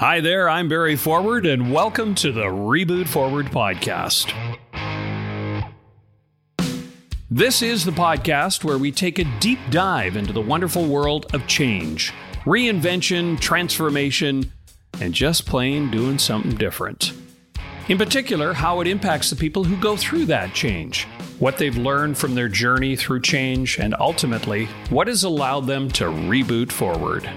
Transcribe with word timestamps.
Hi 0.00 0.22
there, 0.22 0.48
I'm 0.48 0.66
Barry 0.66 0.96
Forward, 0.96 1.44
and 1.44 1.70
welcome 1.70 2.14
to 2.14 2.32
the 2.32 2.44
Reboot 2.44 3.06
Forward 3.06 3.48
podcast. 3.48 4.32
This 7.30 7.60
is 7.60 7.84
the 7.84 7.90
podcast 7.90 8.64
where 8.64 8.78
we 8.78 8.92
take 8.92 9.18
a 9.18 9.30
deep 9.40 9.58
dive 9.68 10.16
into 10.16 10.32
the 10.32 10.40
wonderful 10.40 10.86
world 10.86 11.26
of 11.34 11.46
change, 11.46 12.14
reinvention, 12.46 13.38
transformation, 13.40 14.50
and 15.02 15.12
just 15.12 15.44
plain 15.44 15.90
doing 15.90 16.18
something 16.18 16.56
different. 16.56 17.12
In 17.88 17.98
particular, 17.98 18.54
how 18.54 18.80
it 18.80 18.86
impacts 18.86 19.28
the 19.28 19.36
people 19.36 19.64
who 19.64 19.76
go 19.82 19.98
through 19.98 20.24
that 20.24 20.54
change, 20.54 21.04
what 21.40 21.58
they've 21.58 21.76
learned 21.76 22.16
from 22.16 22.34
their 22.34 22.48
journey 22.48 22.96
through 22.96 23.20
change, 23.20 23.78
and 23.78 23.94
ultimately, 24.00 24.64
what 24.88 25.08
has 25.08 25.24
allowed 25.24 25.66
them 25.66 25.90
to 25.90 26.04
reboot 26.04 26.72
forward. 26.72 27.28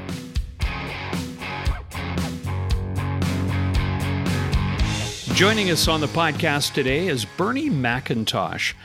Joining 5.36 5.72
us 5.72 5.88
on 5.88 6.00
the 6.00 6.08
podcast 6.08 6.74
today 6.74 7.08
is 7.08 7.26
Bernie 7.26 7.68
McIntosh. 7.68 8.76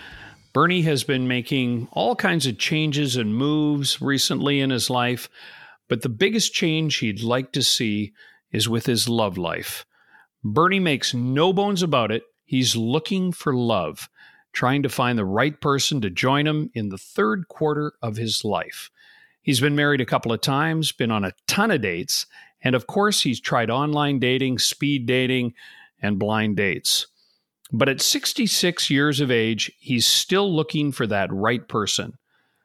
Bernie 0.54 0.80
has 0.80 1.04
been 1.04 1.28
making 1.28 1.88
all 1.92 2.16
kinds 2.16 2.46
of 2.46 2.56
changes 2.56 3.16
and 3.16 3.34
moves 3.34 4.00
recently 4.00 4.60
in 4.60 4.70
his 4.70 4.88
life, 4.88 5.28
but 5.88 6.00
the 6.00 6.08
biggest 6.08 6.54
change 6.54 6.96
he'd 6.96 7.22
like 7.22 7.52
to 7.52 7.62
see 7.62 8.14
is 8.50 8.66
with 8.66 8.86
his 8.86 9.10
love 9.10 9.36
life. 9.36 9.84
Bernie 10.42 10.80
makes 10.80 11.12
no 11.12 11.52
bones 11.52 11.82
about 11.82 12.10
it. 12.10 12.22
He's 12.46 12.74
looking 12.74 13.30
for 13.30 13.54
love, 13.54 14.08
trying 14.54 14.82
to 14.84 14.88
find 14.88 15.18
the 15.18 15.26
right 15.26 15.60
person 15.60 16.00
to 16.00 16.08
join 16.08 16.46
him 16.46 16.70
in 16.72 16.88
the 16.88 16.98
third 16.98 17.48
quarter 17.48 17.92
of 18.00 18.16
his 18.16 18.42
life. 18.42 18.90
He's 19.42 19.60
been 19.60 19.76
married 19.76 20.00
a 20.00 20.06
couple 20.06 20.32
of 20.32 20.40
times, 20.40 20.92
been 20.92 21.10
on 21.10 21.26
a 21.26 21.34
ton 21.46 21.70
of 21.70 21.82
dates, 21.82 22.24
and 22.62 22.74
of 22.74 22.86
course, 22.86 23.20
he's 23.20 23.38
tried 23.38 23.68
online 23.68 24.18
dating, 24.18 24.60
speed 24.60 25.04
dating, 25.04 25.52
and 26.00 26.18
blind 26.18 26.56
dates. 26.56 27.06
But 27.72 27.88
at 27.88 28.00
66 28.00 28.90
years 28.90 29.20
of 29.20 29.30
age, 29.30 29.70
he's 29.78 30.06
still 30.06 30.54
looking 30.54 30.92
for 30.92 31.06
that 31.06 31.32
right 31.32 31.66
person. 31.68 32.14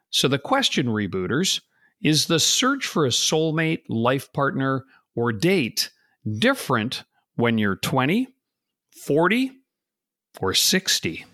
So 0.09 0.27
the 0.27 0.39
question, 0.39 0.87
rebooters, 0.87 1.61
is 2.01 2.27
the 2.27 2.39
search 2.39 2.85
for 2.85 3.05
a 3.05 3.09
soulmate, 3.09 3.81
life 3.89 4.31
partner, 4.33 4.85
or 5.15 5.31
date 5.31 5.89
different 6.39 7.03
when 7.35 7.57
you're 7.57 7.75
20, 7.77 8.27
40, 9.05 9.51
or 10.39 10.53
60? 10.53 11.25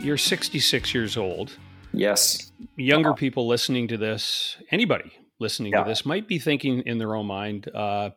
You're 0.00 0.18
66 0.18 0.94
years 0.94 1.16
old. 1.16 1.56
Yes. 1.92 2.52
Younger 2.76 3.10
uh-huh. 3.10 3.16
people 3.16 3.46
listening 3.46 3.88
to 3.88 3.96
this, 3.96 4.56
anybody 4.70 5.12
listening 5.38 5.72
yeah. 5.72 5.84
to 5.84 5.88
this, 5.88 6.04
might 6.04 6.28
be 6.28 6.38
thinking 6.38 6.80
in 6.80 6.98
their 6.98 7.14
own 7.14 7.26
mind, 7.26 7.68
uh, 7.74 8.10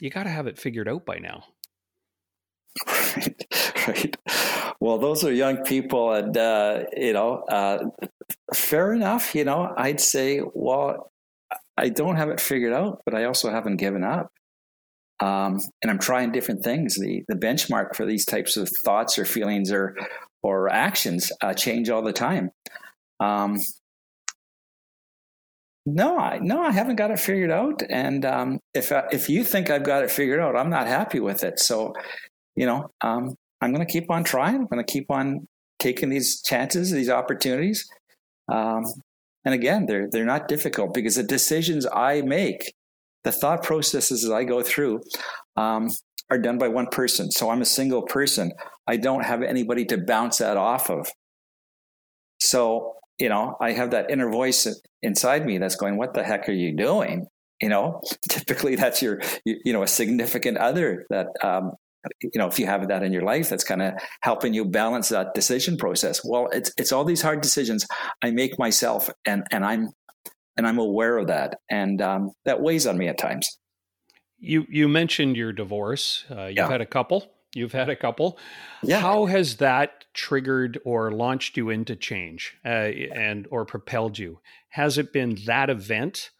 you 0.00 0.10
got 0.10 0.24
to 0.24 0.30
have 0.30 0.46
it 0.46 0.58
figured 0.58 0.88
out 0.88 1.04
by 1.04 1.18
now. 1.18 1.44
Right, 3.16 3.46
right. 3.86 4.16
Well, 4.80 4.98
those 4.98 5.24
are 5.24 5.32
young 5.32 5.58
people, 5.58 6.12
and 6.12 6.36
uh, 6.36 6.84
you 6.96 7.12
know, 7.12 7.44
uh, 7.44 7.84
fair 8.52 8.92
enough. 8.92 9.34
You 9.34 9.44
know, 9.44 9.72
I'd 9.76 10.00
say, 10.00 10.40
well, 10.52 11.12
I 11.76 11.90
don't 11.90 12.16
have 12.16 12.28
it 12.30 12.40
figured 12.40 12.72
out, 12.72 13.02
but 13.04 13.14
I 13.14 13.24
also 13.24 13.50
haven't 13.50 13.76
given 13.76 14.02
up. 14.04 14.30
Um, 15.20 15.60
and 15.82 15.90
I'm 15.90 15.98
trying 15.98 16.32
different 16.32 16.64
things. 16.64 16.96
The 16.96 17.24
the 17.28 17.36
benchmark 17.36 17.94
for 17.94 18.04
these 18.04 18.24
types 18.24 18.56
of 18.56 18.68
thoughts 18.84 19.18
or 19.18 19.24
feelings 19.24 19.70
or 19.70 19.96
or 20.42 20.68
actions 20.70 21.30
uh, 21.40 21.54
change 21.54 21.88
all 21.88 22.02
the 22.02 22.12
time. 22.12 22.50
Um, 23.20 23.58
no, 25.86 26.18
I 26.18 26.38
no, 26.38 26.62
I 26.62 26.70
haven't 26.70 26.96
got 26.96 27.10
it 27.10 27.18
figured 27.18 27.50
out. 27.50 27.82
And 27.90 28.24
um, 28.24 28.60
if 28.72 28.90
I, 28.90 29.04
if 29.12 29.28
you 29.28 29.44
think 29.44 29.70
I've 29.70 29.84
got 29.84 30.02
it 30.02 30.10
figured 30.10 30.40
out, 30.40 30.56
I'm 30.56 30.70
not 30.70 30.86
happy 30.86 31.20
with 31.20 31.44
it. 31.44 31.58
So, 31.60 31.92
you 32.56 32.66
know, 32.66 32.88
um, 33.02 33.34
I'm 33.60 33.72
going 33.72 33.86
to 33.86 33.92
keep 33.92 34.10
on 34.10 34.24
trying. 34.24 34.56
I'm 34.56 34.66
going 34.66 34.84
to 34.84 34.92
keep 34.92 35.10
on 35.10 35.46
taking 35.78 36.08
these 36.08 36.40
chances, 36.42 36.90
these 36.90 37.10
opportunities. 37.10 37.86
Um, 38.50 38.84
and 39.44 39.54
again, 39.54 39.86
they're 39.86 40.08
they're 40.10 40.24
not 40.24 40.48
difficult 40.48 40.94
because 40.94 41.16
the 41.16 41.22
decisions 41.22 41.86
I 41.92 42.22
make, 42.22 42.72
the 43.24 43.32
thought 43.32 43.62
processes 43.62 44.28
I 44.30 44.44
go 44.44 44.62
through, 44.62 45.02
um, 45.56 45.88
are 46.30 46.38
done 46.38 46.56
by 46.56 46.68
one 46.68 46.86
person. 46.86 47.30
So 47.30 47.50
I'm 47.50 47.60
a 47.60 47.66
single 47.66 48.02
person. 48.02 48.52
I 48.86 48.96
don't 48.96 49.24
have 49.24 49.42
anybody 49.42 49.84
to 49.86 49.98
bounce 49.98 50.38
that 50.38 50.56
off 50.56 50.88
of. 50.88 51.08
So 52.40 52.94
you 53.18 53.28
know, 53.28 53.56
I 53.60 53.72
have 53.72 53.90
that 53.92 54.10
inner 54.10 54.30
voice 54.30 54.66
inside 55.02 55.46
me 55.46 55.58
that's 55.58 55.76
going, 55.76 55.96
"What 55.96 56.14
the 56.14 56.22
heck 56.22 56.48
are 56.48 56.52
you 56.52 56.76
doing?" 56.76 57.26
You 57.60 57.68
know, 57.68 58.02
typically 58.28 58.76
that's 58.76 59.00
your, 59.00 59.20
you, 59.44 59.56
you 59.64 59.72
know, 59.72 59.82
a 59.82 59.88
significant 59.88 60.58
other 60.58 61.06
that, 61.10 61.28
um, 61.42 61.72
you 62.22 62.32
know, 62.34 62.46
if 62.46 62.58
you 62.58 62.66
have 62.66 62.88
that 62.88 63.02
in 63.02 63.12
your 63.12 63.22
life, 63.22 63.48
that's 63.48 63.64
kind 63.64 63.80
of 63.80 63.94
helping 64.20 64.52
you 64.52 64.64
balance 64.64 65.08
that 65.08 65.34
decision 65.34 65.76
process. 65.76 66.20
Well, 66.24 66.48
it's 66.52 66.72
it's 66.76 66.92
all 66.92 67.04
these 67.04 67.22
hard 67.22 67.40
decisions 67.40 67.86
I 68.22 68.30
make 68.30 68.58
myself, 68.58 69.08
and 69.24 69.44
and 69.50 69.64
I'm 69.64 69.90
and 70.56 70.66
I'm 70.66 70.78
aware 70.78 71.18
of 71.18 71.28
that, 71.28 71.58
and 71.70 72.00
um, 72.02 72.32
that 72.44 72.60
weighs 72.60 72.86
on 72.86 72.98
me 72.98 73.08
at 73.08 73.18
times. 73.18 73.58
You 74.38 74.66
you 74.68 74.88
mentioned 74.88 75.36
your 75.36 75.52
divorce. 75.52 76.24
Uh, 76.30 76.46
you've 76.46 76.56
yeah. 76.56 76.68
had 76.68 76.80
a 76.80 76.86
couple. 76.86 77.33
You've 77.54 77.72
had 77.72 77.88
a 77.88 77.96
couple. 77.96 78.38
Yeah. 78.82 79.00
How 79.00 79.26
has 79.26 79.56
that 79.56 80.04
triggered 80.12 80.78
or 80.84 81.12
launched 81.12 81.56
you 81.56 81.70
into 81.70 81.96
change 81.96 82.56
uh, 82.64 82.68
and 82.68 83.46
or 83.50 83.64
propelled 83.64 84.18
you? 84.18 84.40
Has 84.70 84.98
it 84.98 85.12
been 85.12 85.38
that 85.46 85.70
event 85.70 86.30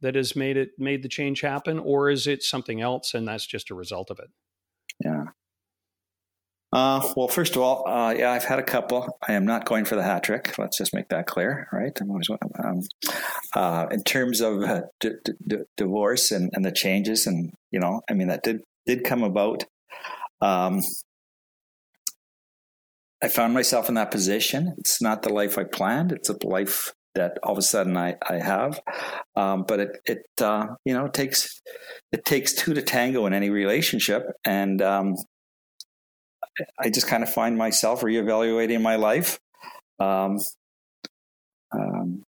that 0.00 0.14
has 0.14 0.36
made 0.36 0.56
it 0.56 0.70
made 0.78 1.02
the 1.02 1.08
change 1.08 1.40
happen, 1.40 1.78
or 1.78 2.10
is 2.10 2.26
it 2.26 2.42
something 2.42 2.80
else 2.80 3.14
and 3.14 3.26
that's 3.26 3.46
just 3.46 3.70
a 3.70 3.74
result 3.74 4.10
of 4.10 4.18
it? 4.18 4.28
Yeah. 5.04 5.24
Uh, 6.70 7.14
well, 7.16 7.28
first 7.28 7.56
of 7.56 7.62
all, 7.62 7.88
uh, 7.88 8.12
yeah, 8.12 8.30
I've 8.30 8.44
had 8.44 8.58
a 8.58 8.62
couple. 8.62 9.18
I 9.26 9.32
am 9.32 9.46
not 9.46 9.64
going 9.64 9.86
for 9.86 9.96
the 9.96 10.02
hat 10.02 10.22
trick. 10.22 10.58
Let's 10.58 10.76
just 10.76 10.94
make 10.94 11.08
that 11.08 11.26
clear, 11.26 11.66
right? 11.72 11.98
I'm 11.98 12.10
always, 12.10 12.28
um, 12.62 12.82
uh, 13.56 13.86
in 13.90 14.04
terms 14.04 14.42
of 14.42 14.62
uh, 14.62 14.82
d- 15.00 15.12
d- 15.46 15.56
divorce 15.78 16.30
and, 16.30 16.50
and 16.52 16.66
the 16.66 16.72
changes, 16.72 17.26
and 17.26 17.54
you 17.70 17.80
know, 17.80 18.02
I 18.10 18.12
mean, 18.12 18.28
that 18.28 18.42
did 18.42 18.60
did 18.84 19.02
come 19.02 19.22
about 19.22 19.64
um, 20.40 20.80
I 23.22 23.28
found 23.28 23.52
myself 23.52 23.88
in 23.88 23.96
that 23.96 24.10
position. 24.10 24.74
It's 24.78 25.02
not 25.02 25.22
the 25.22 25.32
life 25.32 25.58
I 25.58 25.64
planned. 25.64 26.12
It's 26.12 26.28
a 26.28 26.36
life 26.46 26.92
that 27.14 27.36
all 27.42 27.52
of 27.52 27.58
a 27.58 27.62
sudden 27.62 27.96
I, 27.96 28.16
I 28.28 28.36
have. 28.36 28.80
Um, 29.34 29.64
but 29.66 29.80
it, 29.80 29.98
it 30.06 30.26
uh, 30.40 30.68
you 30.84 30.94
know, 30.94 31.06
it 31.06 31.14
takes, 31.14 31.60
it 32.12 32.24
takes 32.24 32.52
two 32.52 32.74
to 32.74 32.82
tango 32.82 33.26
in 33.26 33.32
any 33.32 33.50
relationship. 33.50 34.22
And 34.44 34.80
um, 34.80 35.16
I 36.78 36.90
just 36.90 37.08
kind 37.08 37.24
of 37.24 37.32
find 37.32 37.58
myself 37.58 38.02
reevaluating 38.02 38.80
my 38.82 38.96
life. 38.96 39.40
Um, 39.98 40.38
um, 41.72 42.22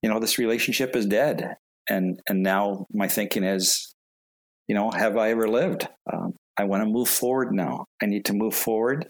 you 0.00 0.08
know, 0.08 0.20
this 0.20 0.38
relationship 0.38 0.94
is 0.94 1.06
dead. 1.06 1.56
And, 1.88 2.20
and 2.28 2.42
now 2.42 2.86
my 2.92 3.08
thinking 3.08 3.42
is, 3.42 3.94
you 4.68 4.76
know, 4.76 4.92
have 4.92 5.16
I 5.16 5.30
ever 5.30 5.48
lived? 5.48 5.88
Um, 6.10 6.34
I 6.56 6.64
want 6.64 6.82
to 6.82 6.88
move 6.88 7.08
forward 7.08 7.52
now. 7.52 7.86
I 8.02 8.06
need 8.06 8.24
to 8.26 8.32
move 8.32 8.54
forward, 8.54 9.08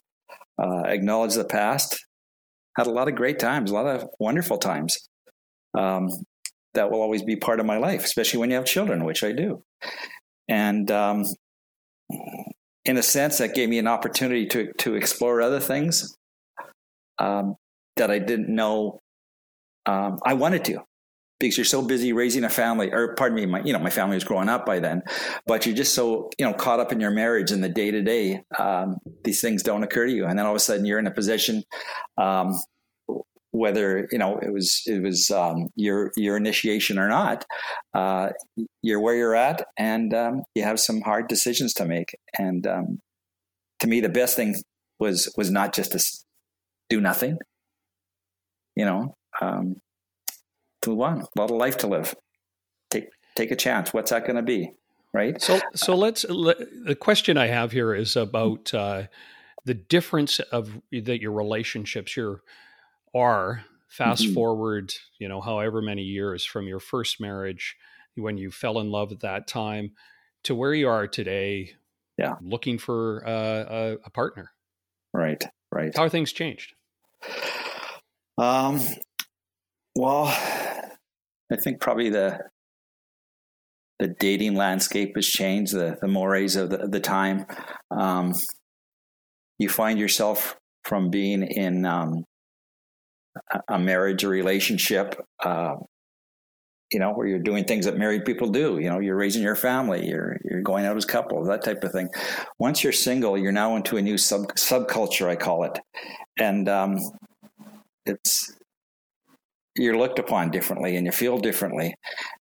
uh, 0.59 0.83
acknowledge 0.87 1.35
the 1.35 1.45
past. 1.45 1.99
Had 2.77 2.87
a 2.87 2.91
lot 2.91 3.09
of 3.09 3.15
great 3.15 3.39
times, 3.39 3.71
a 3.71 3.75
lot 3.75 3.87
of 3.87 4.09
wonderful 4.19 4.59
times. 4.59 4.97
Um, 5.77 6.09
that 6.75 6.91
will 6.91 7.01
always 7.01 7.23
be 7.23 7.37
part 7.37 7.61
of 7.61 7.67
my 7.67 7.77
life, 7.77 8.05
especially 8.05 8.41
when 8.41 8.51
you 8.51 8.57
have 8.57 8.65
children, 8.65 9.05
which 9.05 9.23
I 9.23 9.33
do. 9.33 9.63
And 10.49 10.91
um, 10.91 11.25
in 12.85 12.97
a 12.97 13.03
sense, 13.03 13.39
that 13.39 13.55
gave 13.55 13.69
me 13.69 13.79
an 13.79 13.87
opportunity 13.87 14.47
to 14.47 14.73
to 14.79 14.95
explore 14.95 15.41
other 15.41 15.61
things 15.61 16.17
um, 17.19 17.55
that 17.97 18.11
I 18.11 18.19
didn't 18.19 18.49
know 18.49 19.01
um, 19.87 20.19
I 20.25 20.35
wanted 20.35 20.65
to 20.67 20.83
because 21.47 21.59
you're 21.59 21.65
so 21.65 21.83
busy 21.83 22.13
raising 22.13 22.45
a 22.45 22.51
family 22.51 22.93
or 22.93 23.15
pardon 23.15 23.37
me 23.37 23.47
my 23.47 23.63
you 23.63 23.73
know 23.73 23.79
my 23.79 23.91
family 23.91 24.15
was 24.15 24.25
growing 24.25 24.49
up 24.49 24.65
by 24.67 24.79
then 24.79 25.03
but 25.47 25.67
you're 25.67 25.75
just 25.75 25.95
so 25.95 26.31
you 26.39 26.45
know 26.45 26.53
caught 26.53 26.81
up 26.81 26.93
in 26.93 27.01
your 27.01 27.11
marriage 27.11 27.51
and 27.51 27.63
the 27.63 27.69
day 27.69 27.91
to 27.91 28.03
day 28.03 28.43
these 29.25 29.41
things 29.41 29.63
don't 29.63 29.83
occur 29.83 30.07
to 30.07 30.13
you. 30.13 30.27
And 30.27 30.39
then 30.39 30.47
all 30.47 30.53
of 30.53 30.57
a 30.57 30.61
sudden 30.61 30.85
you're 30.85 30.99
in 30.99 31.07
a 31.07 31.11
position 31.11 31.65
um, 32.19 32.55
whether 33.51 34.09
you 34.11 34.19
know 34.19 34.39
it 34.39 34.53
was 34.53 34.83
it 34.87 35.03
was 35.03 35.31
um, 35.31 35.69
your 35.77 36.11
your 36.17 36.37
initiation 36.37 36.99
or 36.99 37.09
not 37.09 37.45
uh, 37.95 38.31
you're 38.83 39.01
where 39.01 39.15
you're 39.15 39.37
at 39.37 39.65
and 39.79 40.13
um, 40.13 40.43
you 40.55 40.63
have 40.63 40.81
some 40.81 41.01
hard 41.01 41.29
decisions 41.29 41.73
to 41.75 41.85
make. 41.85 42.17
And 42.39 42.67
um, 42.67 42.99
to 43.81 43.87
me 43.87 44.01
the 44.01 44.09
best 44.09 44.37
thing 44.37 44.57
was 44.99 45.33
was 45.37 45.51
not 45.51 45.73
just 45.75 45.93
to 45.93 46.01
do 46.91 47.01
nothing 47.01 47.39
you 48.77 48.85
know 48.85 49.17
um, 49.41 49.77
move 50.87 51.01
on. 51.01 51.21
A 51.21 51.41
lot 51.41 51.51
of 51.51 51.57
life 51.57 51.79
to 51.79 51.87
live. 51.87 52.15
Take 52.91 53.09
take 53.35 53.51
a 53.51 53.57
chance. 53.57 53.93
What's 53.93 54.11
that 54.11 54.25
going 54.25 54.37
to 54.37 54.43
be? 54.43 54.73
Right. 55.13 55.41
So 55.41 55.61
so 55.75 55.95
let's. 55.95 56.25
Let, 56.29 56.59
the 56.85 56.97
question 56.97 57.37
I 57.39 57.47
have 57.47 57.73
here 57.73 57.95
is 57.95 58.17
about 58.17 58.75
uh, 58.75 59.05
the 59.65 59.75
difference 59.75 60.41
of 60.41 60.81
that 60.91 61.21
your 61.21 61.33
relationships 61.33 62.15
here 62.15 62.41
are. 63.15 63.65
Fast 63.89 64.25
mm-hmm. 64.25 64.35
forward, 64.35 64.93
you 65.21 65.29
know, 65.29 65.41
however 65.41 65.81
many 65.81 66.03
years 66.03 66.45
from 66.45 66.67
your 66.67 66.81
first 66.81 67.21
marriage 67.21 67.77
when 68.17 68.37
you 68.37 68.51
fell 68.51 68.81
in 68.81 68.91
love 68.91 69.13
at 69.13 69.21
that 69.21 69.47
time 69.47 69.93
to 70.43 70.55
where 70.57 70.75
you 70.75 70.89
are 70.89 71.07
today. 71.07 71.75
Yeah, 72.19 72.35
looking 72.41 72.79
for 72.79 73.23
uh, 73.25 73.31
a, 73.31 73.97
a 74.05 74.11
partner. 74.11 74.51
Right, 75.13 75.41
right. 75.71 75.97
How 75.97 76.03
are 76.05 76.09
things 76.09 76.33
changed? 76.33 76.75
Um, 78.37 78.81
well, 79.95 80.27
I 81.53 81.57
think 81.57 81.81
probably 81.81 82.11
the 82.11 82.41
the 83.99 84.09
dating 84.09 84.55
landscape 84.55 85.13
has 85.17 85.27
changed. 85.27 85.73
The 85.73 85.97
the 86.01 86.09
mores 86.09 86.57
of 86.57 86.71
the, 86.71 86.89
the 86.89 87.01
time. 87.01 87.47
Um, 87.91 88.33
you 89.59 89.69
find 89.69 89.99
yourself 89.99 90.57
from 90.85 91.11
being 91.11 91.43
in 91.43 91.85
um, 91.85 92.25
a 93.69 93.79
marriage 93.79 94.25
or 94.25 94.29
relationship, 94.29 95.15
uh, 95.45 95.75
you 96.93 96.99
know, 96.99 97.13
where 97.13 97.27
you're 97.27 97.39
doing 97.39 97.65
things 97.65 97.87
that 97.87 97.97
married 97.97 98.25
people 98.25 98.49
do. 98.49 98.79
You 98.79 98.91
know, 98.91 99.01
you're 99.01 99.17
raising 99.17 99.43
your 99.43 99.57
family, 99.57 100.07
you're 100.07 100.39
you're 100.45 100.63
going 100.63 100.87
out 100.87 100.97
as 100.97 101.05
couples, 101.05 101.49
that 101.49 101.65
type 101.65 101.83
of 101.85 101.93
thing. 101.93 102.09
Once 102.59 102.83
you're 102.83 102.93
single, 102.93 103.39
you're 103.39 103.53
now 103.53 103.77
into 103.77 103.97
a 103.97 104.03
new 104.03 104.19
sub 104.19 104.53
subculture, 104.55 105.29
I 105.29 105.37
call 105.37 105.65
it, 105.65 105.79
and 106.39 106.69
um, 106.69 106.99
it's 108.07 108.55
you're 109.77 109.99
looked 109.99 110.19
upon 110.19 110.51
differently 110.51 110.97
and 110.97 111.07
you 111.07 111.13
feel 111.13 111.39
differently, 111.39 111.95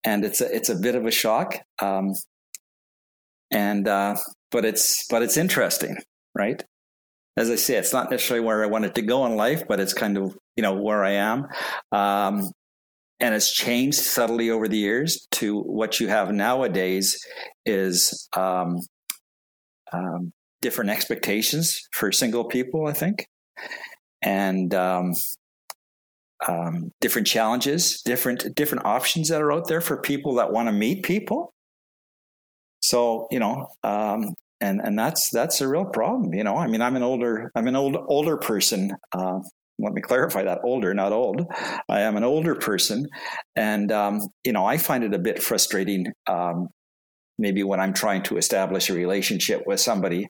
and 0.04 0.26
it's 0.26 0.42
a 0.42 0.54
it's 0.56 0.70
a 0.70 0.76
bit 0.76 0.96
of 0.96 1.06
a 1.06 1.12
shock. 1.12 1.60
Um, 1.82 2.14
and 3.52 3.88
uh, 3.88 4.16
but 4.52 4.66
it's 4.66 5.06
but 5.08 5.22
it's 5.22 5.38
interesting, 5.38 5.98
right? 6.36 6.64
As 7.38 7.50
I 7.50 7.56
say, 7.56 7.76
it's 7.76 7.94
not 7.94 8.12
necessarily 8.12 8.46
where 8.46 8.64
I 8.64 8.68
wanted 8.68 8.96
to 8.96 9.02
go 9.02 9.26
in 9.26 9.36
life, 9.36 9.64
but 9.68 9.80
it's 9.80 9.94
kind 9.94 10.18
of 10.18 10.36
you 10.56 10.64
know 10.64 10.74
where 10.74 11.04
I 11.04 11.12
am. 11.12 11.48
Um, 11.92 12.52
and 13.20 13.36
it's 13.36 13.52
changed 13.54 13.98
subtly 13.98 14.50
over 14.50 14.68
the 14.68 14.78
years 14.78 15.28
to 15.32 15.60
what 15.60 16.00
you 16.00 16.08
have 16.08 16.32
nowadays 16.32 17.20
is 17.66 18.30
um, 18.36 18.80
um, 19.92 20.32
different 20.62 20.90
expectations 20.90 21.82
for 21.92 22.12
single 22.12 22.46
people, 22.46 22.88
I 22.88 22.94
think, 22.94 23.28
and 24.22 24.74
um, 24.74 25.14
um, 26.48 26.92
different 27.02 27.28
challenges, 27.28 28.02
different 28.02 28.56
different 28.56 28.86
options 28.86 29.30
that 29.30 29.42
are 29.42 29.52
out 29.52 29.68
there 29.68 29.82
for 29.82 29.98
people 29.98 30.36
that 30.36 30.52
want 30.52 30.68
to 30.68 30.72
meet 30.72 31.04
people. 31.04 31.54
So 32.82 33.28
you 33.32 33.40
know, 33.40 33.68
um, 33.84 34.34
and 34.62 34.82
and 34.84 34.98
that's 34.98 35.30
that's 35.30 35.62
a 35.62 35.68
real 35.68 35.86
problem. 35.86 36.34
You 36.34 36.44
know, 36.44 36.58
I 36.58 36.68
mean, 36.68 36.82
I'm 36.82 36.96
an 36.96 37.04
older 37.04 37.52
I'm 37.56 37.68
an 37.68 37.76
old 37.76 37.98
older 38.08 38.38
person. 38.38 38.96
Uh, 39.12 39.40
let 39.80 39.94
me 39.94 40.02
clarify 40.02 40.44
that 40.44 40.60
older, 40.64 40.94
not 40.94 41.14
old. 41.14 41.46
I 41.88 42.02
am 42.02 42.18
an 42.18 42.24
older 42.24 42.56
person, 42.56 43.08
and 43.56 43.92
um, 43.92 44.22
you 44.44 44.52
know, 44.52 44.66
I 44.66 44.78
find 44.78 45.04
it 45.04 45.14
a 45.14 45.20
bit 45.20 45.42
frustrating. 45.42 46.08
Um, 46.28 46.70
maybe 47.38 47.64
when 47.64 47.80
I'm 47.80 47.94
trying 47.94 48.24
to 48.24 48.38
establish 48.38 48.90
a 48.90 48.94
relationship 48.94 49.64
with 49.66 49.80
somebody, 49.80 50.28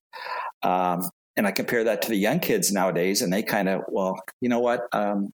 um, 0.62 1.10
and 1.36 1.48
I 1.48 1.52
compare 1.52 1.84
that 1.86 2.02
to 2.04 2.10
the 2.10 2.16
young 2.16 2.40
kids 2.40 2.72
nowadays, 2.72 3.22
and 3.22 3.34
they 3.34 3.42
kind 3.42 3.70
of, 3.70 3.82
well, 3.88 4.20
you 4.42 4.50
know 4.50 4.60
what? 4.60 4.82
Um, 4.92 5.32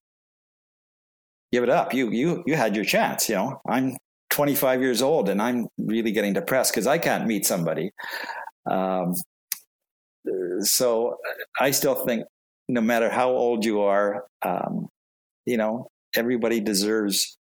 give 1.52 1.62
it 1.62 1.70
up. 1.70 1.94
You 1.94 2.10
you 2.10 2.42
you 2.46 2.56
had 2.56 2.74
your 2.74 2.84
chance. 2.84 3.28
You 3.28 3.36
know, 3.36 3.60
I'm 3.68 3.96
25 4.30 4.82
years 4.82 5.02
old 5.02 5.28
and 5.28 5.40
I'm 5.40 5.68
really 5.78 6.12
getting 6.12 6.32
depressed 6.32 6.72
because 6.72 6.86
I 6.86 6.98
can't 6.98 7.26
meet 7.26 7.46
somebody. 7.46 7.90
Um, 8.70 9.14
so 10.60 11.16
I 11.60 11.70
still 11.70 11.94
think 11.94 12.24
no 12.68 12.80
matter 12.80 13.08
how 13.08 13.30
old 13.30 13.64
you 13.64 13.82
are, 13.82 14.24
um, 14.42 14.88
you 15.44 15.56
know, 15.56 15.88
everybody 16.14 16.60
deserves 16.60 17.38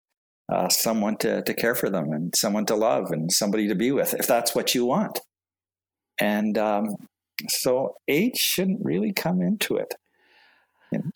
uh, 0.52 0.69
someone 0.69 1.18
to, 1.18 1.44
to 1.44 1.54
care 1.54 1.75
for 1.75 1.90
them 1.90 2.12
and 2.12 2.34
someone 2.36 2.66
to 2.66 2.75
love 2.75 3.12
and 3.12 3.31
somebody 3.31 3.68
to 3.68 3.75
be 3.75 3.92
with 3.92 4.13
if 4.13 4.25
that's 4.25 4.56
what 4.56 4.74
you 4.74 4.86
want. 4.86 5.19
And 6.19 6.57
um, 6.57 6.95
so 7.48 7.95
age 8.07 8.38
shouldn't 8.38 8.84
really 8.84 9.13
come 9.13 9.42
into 9.42 9.75
it. 9.75 9.94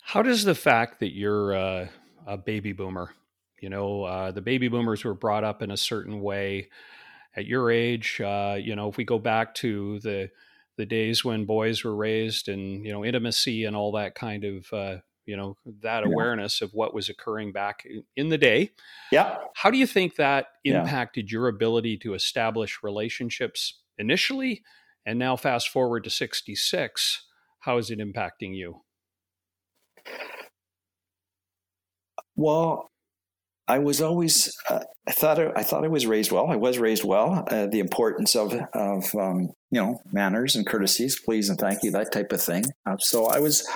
How 0.02 0.22
does 0.22 0.44
the 0.44 0.54
fact 0.54 1.00
that 1.00 1.14
you're 1.14 1.54
uh, 1.54 1.88
a 2.26 2.36
baby 2.36 2.72
boomer. 2.72 3.14
You 3.60 3.70
know, 3.70 4.04
uh, 4.04 4.30
the 4.30 4.42
baby 4.42 4.68
boomers 4.68 5.04
were 5.04 5.14
brought 5.14 5.44
up 5.44 5.62
in 5.62 5.70
a 5.70 5.76
certain 5.76 6.20
way. 6.20 6.68
At 7.36 7.46
your 7.46 7.70
age, 7.70 8.20
uh, 8.20 8.56
you 8.60 8.76
know, 8.76 8.88
if 8.88 8.96
we 8.96 9.04
go 9.04 9.18
back 9.18 9.54
to 9.56 9.98
the 10.00 10.30
the 10.76 10.86
days 10.86 11.24
when 11.24 11.44
boys 11.44 11.84
were 11.84 11.94
raised 11.94 12.48
and 12.48 12.84
you 12.84 12.92
know 12.92 13.04
intimacy 13.04 13.64
and 13.64 13.76
all 13.76 13.92
that 13.92 14.14
kind 14.14 14.44
of 14.44 14.72
uh, 14.72 14.96
you 15.26 15.36
know 15.36 15.56
that 15.82 16.04
awareness 16.04 16.60
of 16.60 16.72
what 16.74 16.94
was 16.94 17.08
occurring 17.08 17.52
back 17.52 17.86
in 18.16 18.28
the 18.28 18.38
day. 18.38 18.70
Yeah. 19.10 19.38
How 19.54 19.70
do 19.70 19.78
you 19.78 19.86
think 19.86 20.16
that 20.16 20.46
impacted 20.64 21.30
yeah. 21.30 21.36
your 21.36 21.48
ability 21.48 21.96
to 21.98 22.14
establish 22.14 22.82
relationships 22.82 23.80
initially, 23.98 24.62
and 25.06 25.18
now 25.18 25.36
fast 25.36 25.68
forward 25.68 26.04
to 26.04 26.10
sixty 26.10 26.54
six? 26.54 27.26
How 27.60 27.78
is 27.78 27.90
it 27.90 27.98
impacting 27.98 28.54
you? 28.54 28.82
Well, 32.36 32.90
I 33.66 33.78
was 33.78 34.02
always 34.02 34.52
uh, 34.68 34.80
I 35.06 35.12
thought 35.12 35.38
I, 35.38 35.52
I, 35.56 35.62
thought 35.62 35.84
I 35.84 35.88
was 35.88 36.06
raised 36.06 36.32
well. 36.32 36.48
I 36.48 36.56
was 36.56 36.78
raised 36.78 37.04
well. 37.04 37.44
Uh, 37.50 37.66
the 37.66 37.80
importance 37.80 38.36
of 38.36 38.52
of 38.74 39.14
um, 39.14 39.48
you 39.70 39.80
know 39.80 40.00
manners 40.12 40.56
and 40.56 40.66
courtesies, 40.66 41.20
please 41.20 41.48
and 41.48 41.58
thank 41.58 41.82
you, 41.82 41.90
that 41.92 42.12
type 42.12 42.32
of 42.32 42.42
thing. 42.42 42.64
Uh, 42.84 42.96
so 42.98 43.26
I 43.26 43.38
was 43.38 43.66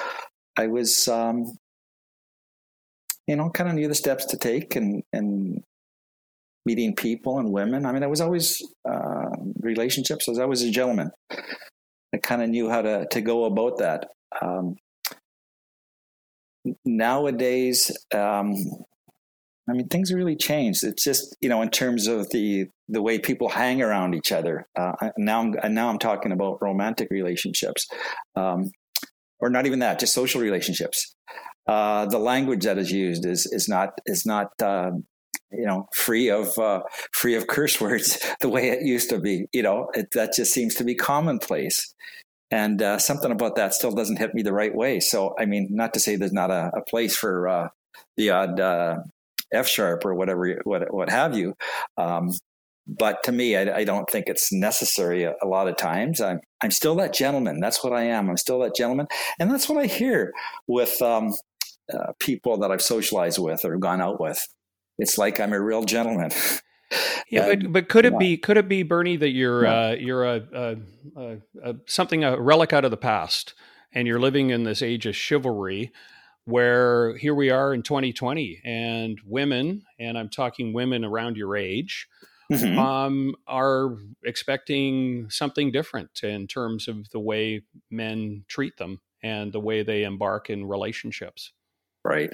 I 0.56 0.66
was 0.66 1.08
um, 1.08 1.56
you 3.26 3.36
know 3.36 3.48
kind 3.50 3.70
of 3.70 3.76
knew 3.76 3.88
the 3.88 3.94
steps 3.94 4.26
to 4.26 4.36
take 4.36 4.76
and 4.76 5.02
and 5.12 5.62
meeting 6.66 6.94
people 6.94 7.38
and 7.38 7.50
women. 7.50 7.86
I 7.86 7.92
mean, 7.92 8.02
I 8.02 8.08
was 8.08 8.20
always 8.20 8.60
uh, 8.86 9.30
relationships. 9.60 10.28
I 10.28 10.32
was 10.32 10.38
always 10.38 10.62
a 10.62 10.70
gentleman, 10.70 11.10
I 12.14 12.18
kind 12.18 12.42
of 12.42 12.48
knew 12.48 12.68
how 12.68 12.82
to 12.82 13.06
to 13.10 13.20
go 13.20 13.44
about 13.44 13.78
that. 13.78 14.08
Um, 14.40 14.76
nowadays, 16.84 17.90
um, 18.14 18.54
I 19.68 19.74
mean, 19.74 19.88
things 19.88 20.12
really 20.12 20.36
changed. 20.36 20.82
It's 20.84 21.04
just 21.04 21.36
you 21.40 21.48
know, 21.48 21.62
in 21.62 21.70
terms 21.70 22.06
of 22.06 22.30
the 22.30 22.66
the 22.88 23.02
way 23.02 23.18
people 23.18 23.48
hang 23.48 23.82
around 23.82 24.14
each 24.14 24.32
other. 24.32 24.66
Uh, 24.76 24.92
now, 25.18 25.40
I'm, 25.40 25.74
now 25.74 25.90
I'm 25.90 25.98
talking 25.98 26.32
about 26.32 26.62
romantic 26.62 27.08
relationships, 27.10 27.86
um, 28.34 28.70
or 29.40 29.50
not 29.50 29.66
even 29.66 29.80
that, 29.80 29.98
just 29.98 30.14
social 30.14 30.40
relationships. 30.40 31.14
Uh, 31.66 32.06
the 32.06 32.18
language 32.18 32.64
that 32.64 32.78
is 32.78 32.90
used 32.90 33.26
is 33.26 33.46
is 33.52 33.68
not 33.68 33.90
is 34.06 34.24
not 34.24 34.48
uh, 34.62 34.90
you 35.52 35.66
know 35.66 35.86
free 35.94 36.30
of 36.30 36.56
uh, 36.58 36.80
free 37.12 37.34
of 37.34 37.46
curse 37.46 37.78
words 37.78 38.18
the 38.40 38.48
way 38.48 38.70
it 38.70 38.82
used 38.82 39.10
to 39.10 39.20
be. 39.20 39.46
You 39.52 39.62
know, 39.62 39.90
it, 39.92 40.10
that 40.12 40.32
just 40.34 40.54
seems 40.54 40.74
to 40.76 40.84
be 40.84 40.94
commonplace 40.94 41.94
and 42.50 42.80
uh, 42.80 42.98
something 42.98 43.30
about 43.30 43.56
that 43.56 43.74
still 43.74 43.92
doesn't 43.92 44.18
hit 44.18 44.34
me 44.34 44.42
the 44.42 44.52
right 44.52 44.74
way. 44.74 45.00
So, 45.00 45.34
I 45.38 45.44
mean, 45.44 45.68
not 45.70 45.92
to 45.94 46.00
say 46.00 46.16
there's 46.16 46.32
not 46.32 46.50
a, 46.50 46.70
a 46.74 46.82
place 46.82 47.16
for 47.16 47.48
uh, 47.48 47.68
the 48.16 48.30
odd 48.30 48.58
uh, 48.58 48.98
F 49.52 49.66
sharp 49.66 50.04
or 50.04 50.14
whatever, 50.14 50.60
what 50.64 50.92
what 50.92 51.10
have 51.10 51.36
you. 51.36 51.54
Um, 51.96 52.32
but 52.86 53.22
to 53.24 53.32
me, 53.32 53.54
I, 53.54 53.78
I, 53.80 53.84
don't 53.84 54.08
think 54.08 54.28
it's 54.28 54.50
necessary 54.50 55.24
a, 55.24 55.34
a, 55.42 55.46
lot 55.46 55.68
of 55.68 55.76
times. 55.76 56.22
I'm 56.22 56.40
I'm 56.62 56.70
still 56.70 56.94
that 56.96 57.12
gentleman. 57.12 57.60
That's 57.60 57.84
what 57.84 57.92
I 57.92 58.04
am. 58.04 58.30
I'm 58.30 58.38
still 58.38 58.58
that 58.60 58.74
gentleman, 58.74 59.08
and 59.38 59.50
that's 59.50 59.68
what 59.68 59.78
I 59.78 59.86
hear 59.86 60.32
with 60.66 61.00
um, 61.02 61.34
uh, 61.92 62.12
people 62.18 62.56
that 62.58 62.70
I've 62.70 62.82
socialized 62.82 63.38
with 63.38 63.64
or 63.64 63.76
gone 63.76 64.00
out 64.00 64.20
with. 64.20 64.46
It's 64.98 65.18
like 65.18 65.38
I'm 65.38 65.52
a 65.52 65.60
real 65.60 65.84
gentleman. 65.84 66.30
Yeah, 67.30 67.54
but, 67.54 67.72
but 67.72 67.88
could 67.88 68.06
it 68.06 68.18
be 68.18 68.38
could 68.38 68.56
it 68.56 68.68
be 68.68 68.82
Bernie 68.82 69.16
that 69.16 69.30
you're 69.30 69.64
yeah. 69.64 69.80
uh, 69.80 69.96
you're 69.98 70.24
a, 70.24 70.42
a, 70.52 70.76
a, 71.16 71.36
a, 71.62 71.74
something 71.86 72.24
a 72.24 72.40
relic 72.40 72.72
out 72.72 72.84
of 72.84 72.90
the 72.90 72.96
past, 72.96 73.54
and 73.92 74.08
you're 74.08 74.20
living 74.20 74.50
in 74.50 74.64
this 74.64 74.80
age 74.80 75.04
of 75.04 75.14
chivalry, 75.14 75.92
where 76.44 77.16
here 77.18 77.34
we 77.34 77.50
are 77.50 77.74
in 77.74 77.82
2020, 77.82 78.62
and 78.64 79.20
women, 79.26 79.82
and 79.98 80.16
I'm 80.16 80.30
talking 80.30 80.72
women 80.72 81.04
around 81.04 81.36
your 81.36 81.56
age, 81.56 82.08
mm-hmm. 82.50 82.78
um, 82.78 83.34
are 83.46 83.96
expecting 84.24 85.28
something 85.30 85.70
different 85.70 86.20
in 86.22 86.46
terms 86.46 86.88
of 86.88 87.10
the 87.10 87.20
way 87.20 87.62
men 87.90 88.44
treat 88.48 88.76
them 88.78 89.00
and 89.22 89.52
the 89.52 89.60
way 89.60 89.82
they 89.82 90.04
embark 90.04 90.48
in 90.48 90.66
relationships. 90.66 91.52
Right. 92.04 92.32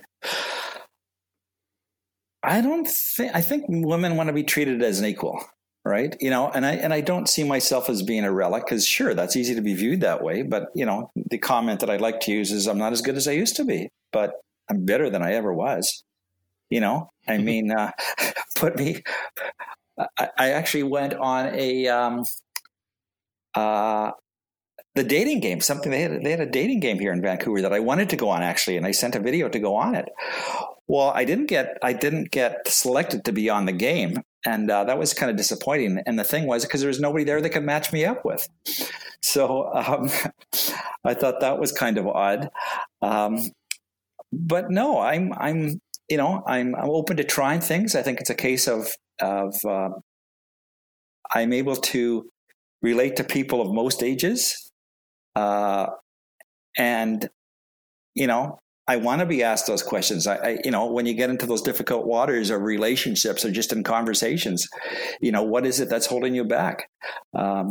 I 2.44 2.60
don't 2.60 2.86
think 2.86 3.34
I 3.34 3.40
think 3.40 3.64
women 3.68 4.16
want 4.16 4.28
to 4.28 4.32
be 4.32 4.44
treated 4.44 4.82
as 4.82 5.00
an 5.00 5.06
equal, 5.06 5.42
right? 5.84 6.16
You 6.20 6.30
know, 6.30 6.50
and 6.50 6.66
I 6.66 6.72
and 6.72 6.92
I 6.92 7.00
don't 7.00 7.28
see 7.28 7.42
myself 7.42 7.88
as 7.88 8.02
being 8.02 8.24
a 8.24 8.32
relic 8.32 8.64
because 8.66 8.86
sure, 8.86 9.14
that's 9.14 9.36
easy 9.36 9.54
to 9.54 9.62
be 9.62 9.74
viewed 9.74 10.02
that 10.02 10.22
way. 10.22 10.42
But 10.42 10.68
you 10.74 10.84
know, 10.84 11.10
the 11.30 11.38
comment 11.38 11.80
that 11.80 11.90
I'd 11.90 12.00
like 12.00 12.20
to 12.20 12.32
use 12.32 12.52
is 12.52 12.66
I'm 12.66 12.78
not 12.78 12.92
as 12.92 13.02
good 13.02 13.16
as 13.16 13.26
I 13.26 13.32
used 13.32 13.56
to 13.56 13.64
be, 13.64 13.88
but 14.12 14.34
I'm 14.70 14.84
better 14.84 15.10
than 15.10 15.22
I 15.22 15.32
ever 15.34 15.52
was. 15.52 16.04
You 16.70 16.80
know, 16.80 17.10
I 17.26 17.32
mm-hmm. 17.32 17.44
mean, 17.44 17.72
uh, 17.72 17.92
put 18.56 18.76
me. 18.78 19.02
I, 19.98 20.28
I, 20.38 20.50
actually 20.50 20.82
went 20.82 21.14
on 21.14 21.54
a 21.54 21.86
um, 21.86 22.24
uh, 23.54 24.10
the 24.94 25.04
dating 25.04 25.40
game. 25.40 25.60
Something 25.60 25.90
they 25.90 26.02
had 26.02 26.22
they 26.22 26.30
had 26.30 26.40
a 26.40 26.46
dating 26.46 26.80
game 26.80 26.98
here 26.98 27.12
in 27.12 27.20
Vancouver 27.20 27.62
that 27.62 27.72
I 27.72 27.80
wanted 27.80 28.10
to 28.10 28.16
go 28.16 28.28
on 28.28 28.42
actually, 28.42 28.76
and 28.76 28.86
I 28.86 28.92
sent 28.92 29.14
a 29.14 29.20
video 29.20 29.48
to 29.48 29.58
go 29.58 29.74
on 29.76 29.94
it. 29.94 30.08
Well, 30.86 31.10
I 31.14 31.24
didn't 31.24 31.46
get 31.46 31.78
I 31.82 31.92
didn't 31.92 32.30
get 32.30 32.68
selected 32.68 33.24
to 33.24 33.32
be 33.32 33.48
on 33.50 33.66
the 33.66 33.72
game, 33.72 34.22
and 34.44 34.70
uh, 34.70 34.84
that 34.84 34.98
was 34.98 35.14
kind 35.14 35.30
of 35.30 35.36
disappointing. 35.36 36.02
And 36.06 36.18
the 36.18 36.24
thing 36.24 36.46
was 36.46 36.64
because 36.64 36.80
there 36.80 36.88
was 36.88 37.00
nobody 37.00 37.24
there 37.24 37.40
that 37.40 37.50
could 37.50 37.64
match 37.64 37.92
me 37.92 38.04
up 38.04 38.24
with. 38.24 38.48
So 39.22 39.72
um, 39.72 40.10
I 41.04 41.14
thought 41.14 41.40
that 41.40 41.58
was 41.58 41.72
kind 41.72 41.98
of 41.98 42.06
odd. 42.06 42.50
Um, 43.02 43.38
but 44.32 44.70
no, 44.70 45.00
I'm 45.00 45.32
I'm 45.36 45.80
you 46.08 46.16
know 46.16 46.42
I'm 46.46 46.74
I'm 46.74 46.90
open 46.90 47.16
to 47.16 47.24
trying 47.24 47.60
things. 47.60 47.94
I 47.94 48.02
think 48.02 48.20
it's 48.20 48.30
a 48.30 48.34
case 48.34 48.68
of 48.68 48.88
of 49.20 49.54
uh, 49.64 49.90
I'm 51.32 51.52
able 51.52 51.76
to 51.76 52.28
relate 52.82 53.16
to 53.16 53.24
people 53.24 53.62
of 53.62 53.72
most 53.72 54.02
ages, 54.02 54.70
uh, 55.36 55.86
and 56.76 57.28
you 58.14 58.26
know 58.26 58.58
I 58.86 58.96
want 58.96 59.20
to 59.20 59.26
be 59.26 59.42
asked 59.42 59.66
those 59.66 59.82
questions. 59.82 60.26
I, 60.26 60.36
I, 60.36 60.58
you 60.64 60.70
know, 60.70 60.86
when 60.86 61.06
you 61.06 61.14
get 61.14 61.30
into 61.30 61.46
those 61.46 61.62
difficult 61.62 62.06
waters 62.06 62.50
of 62.50 62.60
relationships 62.60 63.44
or 63.44 63.50
just 63.50 63.72
in 63.72 63.82
conversations, 63.82 64.68
you 65.20 65.32
know, 65.32 65.42
what 65.42 65.64
is 65.64 65.80
it 65.80 65.88
that's 65.88 66.06
holding 66.06 66.34
you 66.34 66.44
back? 66.44 66.88
Um, 67.34 67.70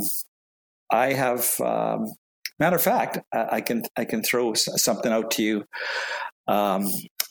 I 0.92 1.14
have, 1.14 1.60
um, 1.62 2.12
matter 2.60 2.78
of 2.78 2.82
fact, 2.82 3.20
I, 3.32 3.48
I, 3.58 3.62
can 3.62 3.84
I 3.96 4.06
can 4.06 4.24
throw 4.24 4.54
something 4.56 5.12
out 5.12 5.30
to 5.32 5.44
you. 5.44 5.66
Um, 6.48 6.88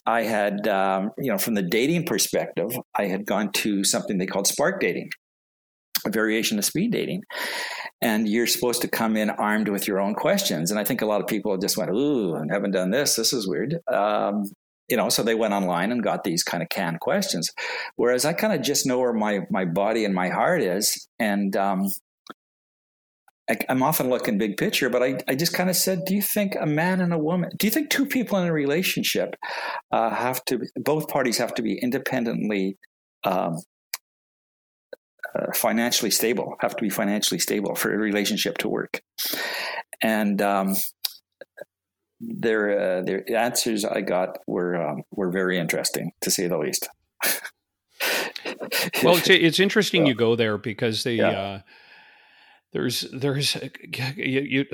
I 0.07 0.23
had, 0.23 0.69
um, 0.69 1.11
you 1.19 1.31
know, 1.31 1.39
from 1.39 1.55
the 1.55 1.63
dating 1.63 2.07
perspective, 2.07 2.71
I 2.97 3.07
had 3.07 3.27
gone 3.27 3.51
to 3.53 3.83
something 3.85 4.19
they 4.19 4.27
called 4.27 4.47
spark 4.47 4.81
dating, 4.81 5.11
variation 6.11 6.59
of 6.59 6.65
speed 6.65 6.93
dating. 6.93 7.23
And 8.01 8.29
you're 8.29 8.47
supposed 8.47 8.83
to 8.83 8.89
come 8.89 9.17
in 9.17 9.31
armed 9.31 9.69
with 9.69 9.87
your 9.87 10.01
own 10.01 10.15
questions. 10.15 10.71
And 10.71 10.81
I 10.81 10.85
think 10.85 11.03
a 11.03 11.07
lot 11.07 11.21
of 11.21 11.27
people 11.27 11.57
just 11.59 11.77
went, 11.77 11.91
ooh, 11.91 12.37
I 12.37 12.53
haven't 12.53 12.73
done 12.73 12.91
this. 12.91 13.17
This 13.17 13.33
is 13.33 13.47
weird. 13.47 13.79
Um, 13.93 14.45
you 14.89 14.97
know, 14.97 15.09
so 15.09 15.23
they 15.23 15.35
went 15.35 15.55
online 15.55 15.93
and 15.93 16.03
got 16.03 16.25
these 16.25 16.43
kind 16.43 16.63
of 16.63 16.69
canned 16.69 17.01
questions. 17.01 17.51
Whereas 17.97 18.25
I 18.25 18.33
kind 18.33 18.53
of 18.53 18.63
just 18.63 18.87
know 18.87 18.99
where 18.99 19.13
my, 19.13 19.41
my 19.51 19.65
body 19.65 20.05
and 20.05 20.15
my 20.15 20.29
heart 20.29 20.61
is. 20.61 21.09
And, 21.19 21.57
um, 21.57 21.89
I, 23.49 23.57
am 23.69 23.83
often 23.83 24.09
looking 24.09 24.39
big 24.39 24.57
picture, 24.57 24.89
but 24.89 25.03
I, 25.03 25.19
I 25.29 25.35
just 25.35 25.53
kind 25.53 25.69
of 25.69 25.77
said, 25.77 26.05
do 26.07 26.15
you 26.15 26.23
think 26.23 26.57
a 26.61 26.67
man 26.67 27.01
and 27.01 27.13
a 27.13 27.19
woman, 27.19 27.51
do 27.57 27.67
you 27.67 27.71
think 27.71 27.91
two 27.91 28.07
people 28.07 28.39
in 28.39 28.47
a 28.47 28.53
relationship 28.53 29.35
uh, 29.91 30.11
have 30.11 30.45
to, 30.47 30.61
both 30.77 31.09
parties 31.09 31.39
have 31.39 31.55
to 31.55 31.63
be 31.63 31.79
independently 31.79 32.77
um, 33.25 33.59
uh, 35.35 35.53
financially 35.55 36.11
stable, 36.11 36.57
have 36.61 36.77
to 36.77 36.83
be 36.83 36.91
financially 36.91 37.39
stable 37.39 37.75
for 37.75 37.93
a 37.93 37.99
relationship 37.99 38.59
to 38.59 38.69
work. 38.69 39.03
And 40.03 40.43
um, 40.43 40.77
their 42.21 42.99
uh, 42.99 43.03
their 43.03 43.25
answers 43.37 43.85
I 43.85 44.01
got 44.01 44.39
were 44.47 44.77
um, 44.77 45.03
were 45.11 45.31
very 45.31 45.59
interesting, 45.59 46.13
to 46.21 46.31
say 46.31 46.47
the 46.49 46.59
least. 46.59 46.89
well, 49.03 49.17
it's, 49.17 49.29
it's 49.29 49.61
interesting 49.61 50.03
yeah. 50.03 50.09
you 50.09 50.15
go 50.15 50.37
there 50.37 50.59
because 50.59 51.05
they. 51.05 51.15
Yeah. 51.15 51.31
Uh, 51.31 51.61
there's 52.73 53.03
there's 53.13 53.55
uh, 53.55 53.69
you, 54.17 54.41
you, 54.41 54.67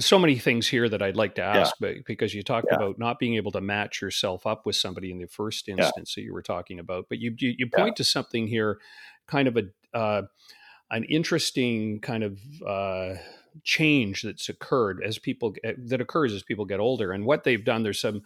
so 0.00 0.18
many 0.18 0.36
things 0.38 0.68
here 0.68 0.90
that 0.90 1.00
I'd 1.00 1.16
like 1.16 1.36
to 1.36 1.42
ask, 1.42 1.74
yeah. 1.80 1.88
but 1.88 2.04
because 2.06 2.34
you 2.34 2.42
talk 2.42 2.64
yeah. 2.68 2.76
about 2.76 2.98
not 2.98 3.18
being 3.18 3.36
able 3.36 3.50
to 3.52 3.62
match 3.62 4.02
yourself 4.02 4.46
up 4.46 4.66
with 4.66 4.76
somebody 4.76 5.10
in 5.10 5.18
the 5.18 5.26
first 5.26 5.66
instance 5.66 6.14
yeah. 6.14 6.20
that 6.20 6.26
you 6.26 6.34
were 6.34 6.42
talking 6.42 6.78
about, 6.78 7.06
but 7.08 7.18
you 7.18 7.34
you, 7.38 7.54
you 7.56 7.66
point 7.74 7.96
to 7.96 8.04
something 8.04 8.46
here, 8.46 8.78
kind 9.30 9.48
of 9.48 9.56
a 9.56 9.96
uh, 9.96 10.22
an 10.90 11.04
interesting 11.04 12.00
kind 12.00 12.24
of 12.24 12.38
uh, 12.66 13.14
change 13.62 14.22
that's 14.22 14.48
occurred 14.48 15.02
as 15.04 15.18
people 15.18 15.50
get, 15.50 15.88
that 15.88 16.00
occurs 16.00 16.32
as 16.32 16.42
people 16.42 16.64
get 16.64 16.80
older. 16.80 17.12
And 17.12 17.24
what 17.24 17.44
they've 17.44 17.64
done, 17.64 17.82
there's 17.82 18.00
some. 18.00 18.22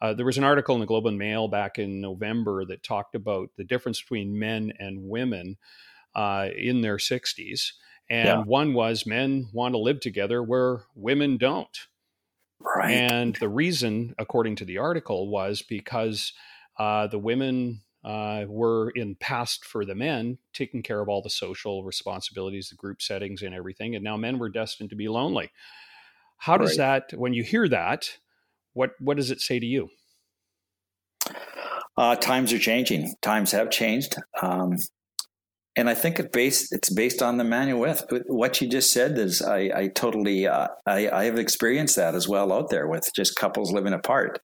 Uh, 0.00 0.14
there 0.14 0.26
was 0.26 0.38
an 0.38 0.44
article 0.44 0.76
in 0.76 0.80
the 0.80 0.86
Globe 0.86 1.06
and 1.06 1.18
Mail 1.18 1.48
back 1.48 1.76
in 1.76 2.00
November 2.00 2.64
that 2.64 2.84
talked 2.84 3.16
about 3.16 3.50
the 3.56 3.64
difference 3.64 4.00
between 4.00 4.38
men 4.38 4.72
and 4.78 5.08
women 5.08 5.56
uh, 6.14 6.50
in 6.56 6.82
their 6.82 6.98
60s. 6.98 7.72
And 8.08 8.26
yeah. 8.28 8.42
one 8.42 8.74
was 8.74 9.06
men 9.06 9.48
want 9.52 9.74
to 9.74 9.78
live 9.78 9.98
together 9.98 10.40
where 10.40 10.82
women 10.94 11.36
don't. 11.36 11.76
Right. 12.60 12.92
And 12.92 13.34
the 13.36 13.48
reason, 13.48 14.14
according 14.20 14.54
to 14.56 14.64
the 14.64 14.78
article, 14.78 15.28
was 15.28 15.62
because 15.62 16.32
uh, 16.78 17.08
the 17.08 17.18
women 17.18 17.80
uh, 18.04 18.44
were 18.48 18.90
in 18.90 19.16
past 19.16 19.64
for 19.64 19.84
the 19.84 19.94
men, 19.94 20.38
taking 20.52 20.82
care 20.82 21.00
of 21.00 21.08
all 21.08 21.22
the 21.22 21.30
social 21.30 21.84
responsibilities, 21.84 22.68
the 22.68 22.76
group 22.76 23.02
settings, 23.02 23.42
and 23.42 23.54
everything. 23.54 23.94
And 23.94 24.04
now 24.04 24.16
men 24.16 24.38
were 24.38 24.48
destined 24.48 24.90
to 24.90 24.96
be 24.96 25.08
lonely. 25.08 25.50
How 26.38 26.56
does 26.56 26.76
that, 26.76 27.12
when 27.14 27.34
you 27.34 27.42
hear 27.42 27.68
that, 27.68 28.18
what 28.72 28.92
what 29.00 29.16
does 29.16 29.30
it 29.30 29.40
say 29.40 29.58
to 29.58 29.66
you? 29.66 29.88
Uh, 31.96 32.14
times 32.14 32.52
are 32.52 32.60
changing. 32.60 33.12
Times 33.22 33.50
have 33.50 33.70
changed. 33.70 34.14
Um, 34.40 34.76
and 35.78 35.88
I 35.88 35.94
think 35.94 36.18
it 36.18 36.32
based 36.32 36.72
it's 36.72 36.92
based 36.92 37.22
on 37.22 37.36
the 37.36 37.44
manual 37.44 37.80
with 37.80 38.04
what 38.26 38.60
you 38.60 38.68
just 38.68 38.92
said 38.92 39.16
is 39.16 39.40
I, 39.40 39.70
I 39.74 39.88
totally 39.94 40.46
uh, 40.46 40.66
I, 40.84 41.08
I 41.08 41.24
have 41.26 41.38
experienced 41.38 41.94
that 41.94 42.16
as 42.16 42.28
well 42.28 42.52
out 42.52 42.68
there 42.68 42.88
with 42.88 43.08
just 43.14 43.36
couples 43.36 43.72
living 43.72 43.92
apart, 43.92 44.40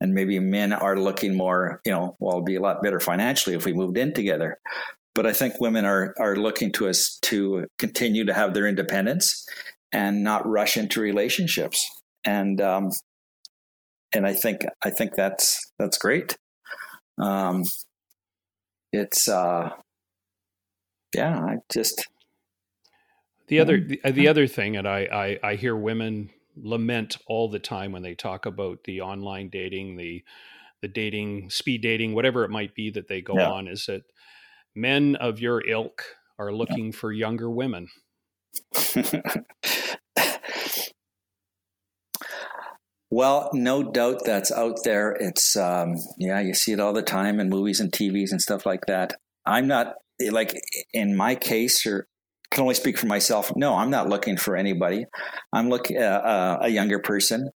and 0.00 0.14
maybe 0.14 0.38
men 0.40 0.72
are 0.72 0.96
looking 0.96 1.36
more 1.36 1.82
you 1.84 1.92
know 1.92 2.16
well 2.20 2.36
it'd 2.36 2.46
be 2.46 2.56
a 2.56 2.62
lot 2.62 2.82
better 2.82 3.00
financially 3.00 3.54
if 3.54 3.66
we 3.66 3.74
moved 3.74 3.98
in 3.98 4.14
together, 4.14 4.56
but 5.14 5.26
I 5.26 5.34
think 5.34 5.60
women 5.60 5.84
are 5.84 6.14
are 6.18 6.36
looking 6.36 6.72
to 6.72 6.88
us 6.88 7.18
to 7.22 7.66
continue 7.78 8.24
to 8.24 8.32
have 8.32 8.54
their 8.54 8.66
independence 8.66 9.46
and 9.92 10.24
not 10.24 10.46
rush 10.48 10.78
into 10.78 11.02
relationships. 11.02 11.86
And 12.24 12.62
um, 12.62 12.90
and 14.14 14.26
I 14.26 14.32
think 14.32 14.62
I 14.82 14.88
think 14.88 15.14
that's 15.14 15.60
that's 15.78 15.98
great. 15.98 16.34
Um, 17.20 17.64
it's 18.90 19.28
uh, 19.28 19.70
yeah, 21.14 21.38
I 21.38 21.56
just 21.72 22.08
the 23.48 23.60
other 23.60 23.80
the, 23.80 24.00
the 24.10 24.28
other 24.28 24.46
thing, 24.46 24.76
and 24.76 24.86
I, 24.86 25.38
I 25.42 25.50
I 25.50 25.54
hear 25.54 25.74
women 25.74 26.30
lament 26.56 27.16
all 27.26 27.48
the 27.48 27.58
time 27.58 27.92
when 27.92 28.02
they 28.02 28.14
talk 28.14 28.46
about 28.46 28.84
the 28.84 29.00
online 29.00 29.48
dating, 29.48 29.96
the 29.96 30.22
the 30.80 30.88
dating, 30.88 31.50
speed 31.50 31.82
dating, 31.82 32.14
whatever 32.14 32.44
it 32.44 32.50
might 32.50 32.74
be 32.74 32.90
that 32.90 33.08
they 33.08 33.20
go 33.20 33.34
yeah. 33.36 33.50
on, 33.50 33.66
is 33.66 33.86
that 33.86 34.02
men 34.74 35.16
of 35.16 35.40
your 35.40 35.66
ilk 35.66 36.04
are 36.38 36.52
looking 36.52 36.86
yeah. 36.86 36.92
for 36.92 37.10
younger 37.12 37.50
women. 37.50 37.88
well, 43.10 43.50
no 43.52 43.82
doubt 43.82 44.24
that's 44.24 44.52
out 44.52 44.78
there. 44.84 45.12
It's 45.12 45.56
um, 45.56 45.96
yeah, 46.18 46.40
you 46.40 46.54
see 46.54 46.72
it 46.72 46.80
all 46.80 46.92
the 46.92 47.02
time 47.02 47.40
in 47.40 47.48
movies 47.48 47.80
and 47.80 47.90
TVs 47.90 48.30
and 48.30 48.42
stuff 48.42 48.66
like 48.66 48.86
that. 48.86 49.14
I'm 49.46 49.66
not 49.66 49.94
like 50.30 50.54
in 50.92 51.16
my 51.16 51.34
case, 51.34 51.86
or 51.86 52.06
can 52.50 52.62
only 52.62 52.74
speak 52.74 52.98
for 52.98 53.06
myself. 53.06 53.52
No, 53.56 53.74
I'm 53.74 53.90
not 53.90 54.08
looking 54.08 54.36
for 54.36 54.56
anybody. 54.56 55.06
I'm 55.52 55.68
looking 55.68 55.98
uh, 55.98 56.00
uh, 56.00 56.58
a 56.62 56.68
younger 56.68 56.98
person. 56.98 57.50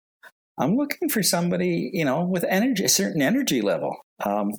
I'm 0.59 0.77
looking 0.77 1.09
for 1.09 1.23
somebody, 1.23 1.91
you 1.93 2.05
know, 2.05 2.25
with 2.25 2.45
energy, 2.45 2.85
a 2.85 2.89
certain 2.89 3.23
energy 3.23 3.61
level. 3.61 3.97
Um, 4.25 4.53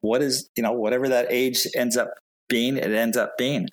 what 0.00 0.22
is, 0.22 0.48
you 0.56 0.62
know, 0.62 0.72
whatever 0.72 1.08
that 1.08 1.26
age 1.30 1.66
ends 1.74 1.96
up 1.96 2.10
being, 2.48 2.76
it 2.76 2.92
ends 2.92 3.16
up 3.16 3.36
being. 3.36 3.68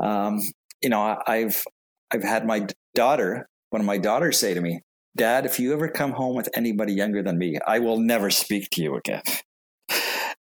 Um, 0.00 0.40
you 0.82 0.90
know, 0.90 1.16
I've 1.26 1.64
I've 2.12 2.22
had 2.22 2.46
my 2.46 2.66
daughter, 2.94 3.48
one 3.70 3.80
of 3.80 3.86
my 3.86 3.98
daughters, 3.98 4.38
say 4.38 4.54
to 4.54 4.60
me, 4.60 4.82
"Dad, 5.16 5.46
if 5.46 5.58
you 5.58 5.72
ever 5.72 5.88
come 5.88 6.12
home 6.12 6.36
with 6.36 6.48
anybody 6.54 6.92
younger 6.92 7.22
than 7.22 7.38
me, 7.38 7.58
I 7.66 7.78
will 7.78 7.98
never 7.98 8.30
speak 8.30 8.68
to 8.72 8.82
you 8.82 8.96
again." 8.96 9.22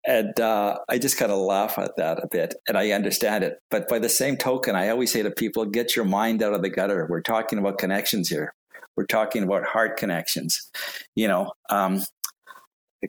And 0.07 0.39
uh, 0.39 0.79
I 0.89 0.99
just 0.99 1.17
kind 1.17 1.33
of 1.33 1.39
laugh 1.39 1.79
at 1.79 1.97
that 1.97 2.23
a 2.23 2.29
bit, 2.31 2.55
and 2.69 2.77
I 2.77 2.91
understand 2.91 3.43
it. 3.43 3.59
But 3.71 3.89
by 3.89 3.99
the 3.99 4.09
same 4.09 4.37
token, 4.37 4.77
I 4.77 4.91
always 4.91 5.11
say 5.11 5.23
to 5.23 5.31
people, 5.31 5.65
get 5.65 5.97
your 5.97 6.05
mind 6.05 6.43
out 6.43 6.53
of 6.53 6.63
the 6.63 6.69
gutter. 6.69 7.07
We're 7.09 7.23
talking 7.23 7.59
about 7.59 7.79
connections 7.79 8.29
here. 8.29 8.53
We're 8.97 9.07
talking 9.07 9.43
about 9.43 9.65
heart 9.65 9.97
connections. 9.97 10.71
You 11.17 11.29
know, 11.29 11.53
um, 11.71 12.03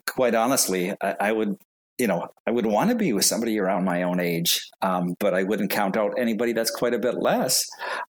quite 0.08 0.36
honestly, 0.36 0.94
I, 1.02 1.16
I, 1.20 1.32
would, 1.34 1.58
you 1.98 2.08
know, 2.08 2.28
I 2.48 2.52
would 2.52 2.66
want 2.66 2.90
to 2.92 2.96
be 2.96 3.12
with 3.12 3.26
somebody 3.26 3.60
around 3.60 3.84
my 3.84 4.04
own 4.04 4.22
age, 4.22 4.62
um, 4.82 5.16
but 5.20 5.34
I 5.34 5.44
wouldn't 5.44 5.72
count 5.72 5.98
out 5.98 6.14
anybody 6.18 6.54
that's 6.54 6.72
quite 6.72 6.94
a 6.94 7.00
bit 7.00 7.16
less 7.16 7.66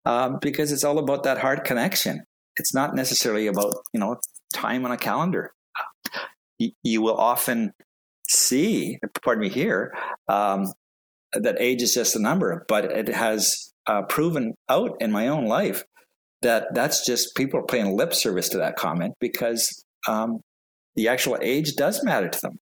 um, 0.06 0.40
because 0.42 0.72
it's 0.74 0.84
all 0.84 1.00
about 1.00 1.24
that 1.24 1.38
heart 1.38 1.64
connection. 1.64 2.24
It's 2.58 2.74
not 2.74 2.96
necessarily 2.96 3.48
about, 3.48 3.76
you 3.94 4.00
know, 4.00 4.18
time 4.54 4.86
on 4.86 4.92
a 4.92 4.98
calendar. 4.98 5.54
You, 6.60 6.72
you 6.84 7.02
will 7.02 7.18
often 7.18 7.74
see, 8.34 9.00
pardon 9.24 9.42
me 9.42 9.50
here, 9.50 9.94
um, 10.28 10.72
that 11.34 11.58
age 11.60 11.82
is 11.82 11.94
just 11.94 12.16
a 12.16 12.22
number, 12.22 12.66
but 12.68 12.86
it 12.86 13.08
has 13.08 13.74
uh, 13.88 14.04
proven 14.04 14.54
out 14.70 14.96
in 15.02 15.12
my 15.12 15.28
own 15.28 15.46
life 15.46 15.84
that 16.42 16.74
that's 16.74 17.06
just 17.06 17.36
people 17.36 17.60
are 17.60 17.66
paying 17.66 17.98
lip 17.98 18.14
service 18.14 18.50
to 18.50 18.58
that 18.58 18.76
comment 18.76 19.14
because 19.20 19.84
um, 20.08 20.42
the 20.96 21.08
actual 21.08 21.38
age 21.42 21.76
does 21.76 22.04
matter 22.04 22.30
to 22.30 22.40
them. 22.42 22.60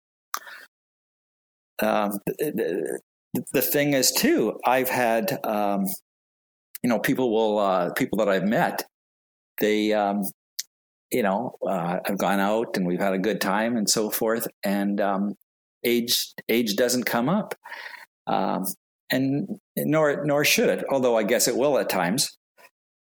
Um, 1.82 2.20
the, 2.40 3.00
the, 3.52 3.62
thing 3.62 3.94
is, 3.94 4.14
too, 4.14 4.58
I've 4.66 4.88
had, 4.88 5.38
um, 5.44 5.86
you 6.82 6.90
know, 6.90 7.00
people 7.00 7.32
will, 7.32 7.60
uh, 7.60 7.92
people 7.94 8.18
that 8.20 8.30
I've 8.30 8.46
met, 8.46 8.86
they, 9.60 9.92
um, 9.92 10.24
you 11.12 11.22
know, 11.22 11.56
uh, 11.68 12.00
have 12.06 12.18
gone 12.18 12.40
out 12.40 12.78
and 12.78 12.88
we've 12.88 13.00
had 13.00 13.14
a 13.14 13.20
good 13.20 13.42
time 13.42 13.76
and 13.76 13.90
so 13.90 14.10
forth. 14.10 14.48
And 14.64 15.02
um, 15.02 15.36
age 15.86 16.34
age 16.50 16.76
doesn't 16.76 17.04
come 17.06 17.30
up. 17.30 17.56
um, 18.28 18.66
and 19.12 19.60
nor 19.78 20.26
nor 20.26 20.44
should 20.46 20.70
it. 20.70 20.86
Although 20.90 21.18
I 21.18 21.24
guess 21.24 21.48
it 21.48 21.56
will 21.56 21.78
at 21.78 21.90
times. 21.90 22.38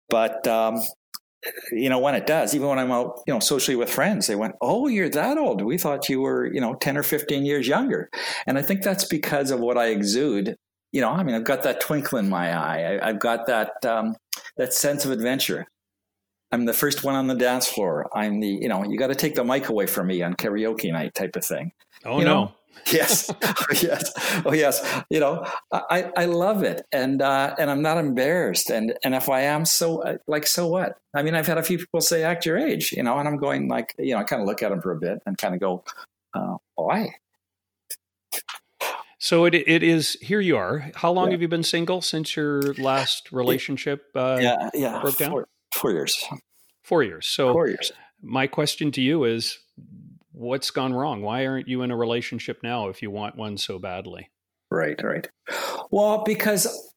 But 0.08 0.46
um, 0.46 0.80
you 1.72 1.88
know, 1.88 1.98
when 1.98 2.14
it 2.14 2.26
does, 2.26 2.54
even 2.54 2.68
when 2.68 2.78
I'm 2.78 2.92
out, 2.92 3.20
you 3.26 3.34
know, 3.34 3.40
socially 3.40 3.76
with 3.76 3.90
friends, 3.90 4.26
they 4.26 4.36
went, 4.36 4.54
"Oh, 4.60 4.88
you're 4.88 5.08
that 5.10 5.38
old. 5.38 5.62
We 5.62 5.78
thought 5.78 6.08
you 6.08 6.20
were, 6.20 6.52
you 6.52 6.60
know, 6.60 6.74
ten 6.74 6.96
or 6.96 7.02
fifteen 7.02 7.44
years 7.46 7.66
younger." 7.68 8.10
And 8.46 8.58
I 8.58 8.62
think 8.62 8.82
that's 8.82 9.04
because 9.04 9.50
of 9.50 9.60
what 9.60 9.78
I 9.78 9.86
exude. 9.88 10.56
You 10.92 11.00
know, 11.00 11.10
I 11.10 11.22
mean, 11.24 11.34
I've 11.34 11.44
got 11.44 11.62
that 11.64 11.80
twinkle 11.80 12.18
in 12.18 12.28
my 12.28 12.52
eye. 12.56 13.00
I, 13.02 13.06
have 13.08 13.18
got 13.18 13.46
that 13.46 13.84
um, 13.84 14.16
that 14.56 14.72
sense 14.72 15.04
of 15.04 15.10
adventure. 15.10 15.66
I'm 16.52 16.66
the 16.66 16.72
first 16.72 17.02
one 17.02 17.16
on 17.16 17.26
the 17.26 17.34
dance 17.34 17.66
floor. 17.66 18.08
I'm 18.14 18.38
the, 18.38 18.46
you 18.46 18.68
know, 18.68 18.84
you 18.84 18.96
got 18.96 19.08
to 19.08 19.16
take 19.16 19.34
the 19.34 19.42
mic 19.42 19.68
away 19.70 19.86
from 19.86 20.06
me 20.06 20.22
on 20.22 20.34
karaoke 20.34 20.92
night 20.92 21.14
type 21.14 21.34
of 21.34 21.44
thing. 21.44 21.72
Oh 22.04 22.20
you 22.20 22.24
no. 22.24 22.44
Know? 22.44 22.52
yes, 22.92 23.30
oh, 23.30 23.54
yes, 23.82 24.42
oh 24.44 24.52
yes. 24.52 25.02
You 25.10 25.20
know, 25.20 25.44
I 25.72 26.10
I 26.16 26.24
love 26.26 26.62
it, 26.62 26.86
and 26.92 27.22
uh, 27.22 27.54
and 27.58 27.70
I'm 27.70 27.82
not 27.82 27.98
embarrassed, 27.98 28.70
and 28.70 28.94
and 29.04 29.14
if 29.14 29.28
I 29.28 29.42
am, 29.42 29.64
so 29.64 30.02
uh, 30.02 30.16
like 30.26 30.46
so 30.46 30.66
what? 30.66 30.98
I 31.14 31.22
mean, 31.22 31.34
I've 31.34 31.46
had 31.46 31.58
a 31.58 31.62
few 31.62 31.78
people 31.78 32.00
say 32.00 32.22
act 32.22 32.44
your 32.46 32.58
age, 32.58 32.92
you 32.92 33.02
know, 33.02 33.18
and 33.18 33.28
I'm 33.28 33.36
going 33.36 33.68
like, 33.68 33.94
you 33.98 34.14
know, 34.14 34.20
I 34.20 34.24
kind 34.24 34.42
of 34.42 34.48
look 34.48 34.62
at 34.62 34.70
them 34.70 34.82
for 34.82 34.92
a 34.92 34.98
bit 34.98 35.20
and 35.26 35.38
kind 35.38 35.54
of 35.54 35.60
go, 35.60 35.84
uh, 36.34 36.56
why? 36.74 37.14
So 39.18 39.46
it 39.46 39.54
it 39.54 39.82
is. 39.82 40.18
Here 40.20 40.40
you 40.40 40.58
are. 40.58 40.90
How 40.94 41.10
long 41.10 41.28
yeah. 41.28 41.32
have 41.32 41.42
you 41.42 41.48
been 41.48 41.62
single 41.62 42.02
since 42.02 42.36
your 42.36 42.74
last 42.74 43.32
relationship? 43.32 44.04
Uh, 44.14 44.38
yeah, 44.38 44.70
yeah, 44.74 45.00
broke 45.00 45.16
down. 45.16 45.30
Four, 45.30 45.48
four 45.72 45.92
years. 45.92 46.28
Four 46.82 47.02
years. 47.02 47.26
So 47.26 47.54
four 47.54 47.68
years. 47.68 47.90
My 48.20 48.46
question 48.46 48.92
to 48.92 49.00
you 49.00 49.24
is, 49.24 49.58
what's 50.34 50.70
gone 50.70 50.92
wrong? 50.92 51.22
Why 51.22 51.46
aren't 51.46 51.68
you 51.68 51.82
in 51.82 51.90
a 51.90 51.96
relationship 51.96 52.58
now 52.62 52.88
if 52.88 53.00
you 53.00 53.10
want 53.10 53.36
one 53.36 53.56
so 53.56 53.78
badly? 53.78 54.30
Right, 54.70 55.00
right. 55.02 55.28
Well, 55.90 56.24
because 56.24 56.92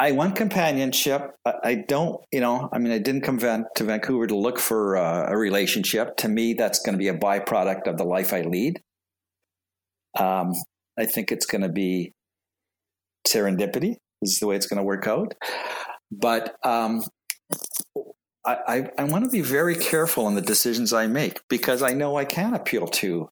I 0.00 0.12
want 0.12 0.36
companionship. 0.36 1.34
I 1.44 1.74
don't, 1.74 2.20
you 2.32 2.40
know, 2.40 2.68
I 2.72 2.78
mean, 2.78 2.92
I 2.92 2.98
didn't 2.98 3.22
come 3.22 3.38
to 3.38 3.84
Vancouver 3.84 4.26
to 4.26 4.36
look 4.36 4.58
for 4.58 4.94
a 4.94 5.36
relationship. 5.36 6.16
To 6.18 6.28
me, 6.28 6.54
that's 6.54 6.78
going 6.80 6.94
to 6.94 6.98
be 6.98 7.08
a 7.08 7.16
byproduct 7.16 7.86
of 7.86 7.96
the 7.96 8.04
life 8.04 8.32
I 8.32 8.42
lead. 8.42 8.80
Um, 10.18 10.52
I 10.98 11.06
think 11.06 11.32
it's 11.32 11.46
going 11.46 11.62
to 11.62 11.68
be 11.68 12.12
serendipity 13.26 13.96
is 14.22 14.38
the 14.38 14.46
way 14.46 14.56
it's 14.56 14.66
going 14.66 14.78
to 14.78 14.84
work 14.84 15.06
out. 15.06 15.34
But 16.10 16.56
um, 16.64 17.02
I, 18.66 18.90
I, 18.98 19.04
want 19.04 19.24
to 19.24 19.30
be 19.30 19.40
very 19.40 19.74
careful 19.74 20.28
in 20.28 20.34
the 20.34 20.40
decisions 20.40 20.92
I 20.92 21.06
make 21.06 21.40
because 21.48 21.82
I 21.82 21.92
know 21.92 22.16
I 22.16 22.24
can 22.24 22.54
appeal 22.54 22.86
to 22.86 23.28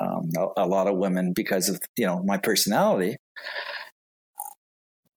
um, 0.00 0.30
a, 0.36 0.64
a, 0.64 0.66
lot 0.66 0.86
of 0.86 0.96
women 0.96 1.32
because 1.32 1.68
of 1.68 1.80
you 1.96 2.06
know 2.06 2.22
my 2.22 2.38
personality. 2.38 3.16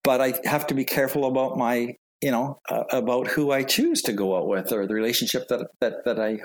But 0.03 0.21
I 0.21 0.33
have 0.45 0.67
to 0.67 0.73
be 0.73 0.85
careful 0.85 1.25
about 1.25 1.57
my 1.57 1.95
you 2.21 2.31
know 2.31 2.59
uh, 2.69 2.83
about 2.91 3.27
who 3.27 3.51
I 3.51 3.63
choose 3.63 4.01
to 4.03 4.13
go 4.13 4.37
out 4.37 4.47
with 4.47 4.71
or 4.71 4.85
the 4.87 4.93
relationship 4.93 5.47
that 5.49 5.67
that 5.81 6.05
that 6.05 6.19
I 6.19 6.39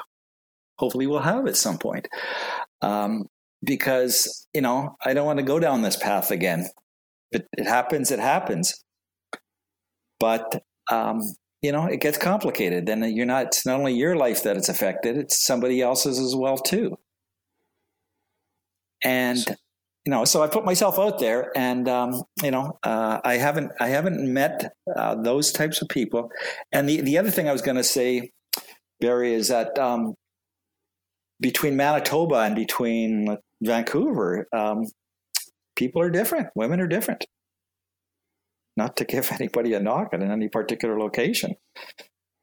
hopefully 0.79 1.07
will 1.07 1.21
have 1.21 1.47
at 1.47 1.57
some 1.57 1.79
point. 1.79 2.09
Um, 2.81 3.27
because 3.63 4.49
you 4.55 4.63
know 4.63 4.97
I 5.05 5.15
don't 5.15 5.27
want 5.27 5.39
to 5.39 5.45
go 5.45 5.59
down 5.59 5.83
this 5.83 5.97
path 5.97 6.31
again. 6.31 6.69
If 7.31 7.43
it 7.57 7.67
happens, 7.67 8.11
it 8.11 8.19
happens. 8.19 8.83
But 10.19 10.63
um, 10.91 11.21
you 11.63 11.71
know, 11.71 11.87
it 11.87 12.01
gets 12.01 12.19
complicated. 12.19 12.87
Then 12.87 13.03
you're 13.15 13.25
not, 13.25 13.47
it's 13.47 13.65
not 13.65 13.79
only 13.79 13.95
your 13.95 14.17
life 14.17 14.43
that 14.43 14.57
it's 14.57 14.69
affected, 14.69 15.17
it's 15.17 15.45
somebody 15.45 15.81
else's 15.81 16.19
as 16.19 16.35
well, 16.35 16.59
too. 16.59 16.99
And, 19.05 19.39
you 20.05 20.11
know, 20.11 20.25
so 20.25 20.43
I 20.43 20.49
put 20.49 20.65
myself 20.65 20.99
out 20.99 21.21
there 21.21 21.53
and, 21.57 21.89
um, 21.89 22.23
you 22.43 22.51
know, 22.51 22.79
uh, 22.83 23.21
I 23.25 23.37
haven't, 23.37 23.73
I 23.81 23.89
haven't 23.89 24.21
met 24.33 24.75
uh, 24.95 25.15
those 25.15 25.53
types 25.53 25.81
of 25.81 25.89
people. 25.89 26.31
And 26.73 26.89
the, 26.89 27.01
the 27.01 27.19
other 27.19 27.31
thing 27.31 27.49
I 27.49 27.53
was 27.53 27.63
going 27.63 27.77
to 27.77 27.85
say, 27.85 28.33
Barry, 29.01 29.33
is 29.35 29.49
that 29.49 29.79
um, 29.79 30.15
between 31.41 31.77
Manitoba 31.77 32.41
and 32.41 32.57
between 32.57 33.37
Vancouver, 33.61 34.49
um, 34.53 34.87
people 35.77 36.03
are 36.03 36.11
different. 36.11 36.49
Women 36.55 36.81
are 36.81 36.89
different 36.89 37.25
not 38.77 38.97
to 38.97 39.05
give 39.05 39.31
anybody 39.41 39.75
a 39.75 39.81
knock 39.81 40.13
in 40.13 40.23
any 40.23 40.49
particular 40.49 40.99
location, 40.99 41.57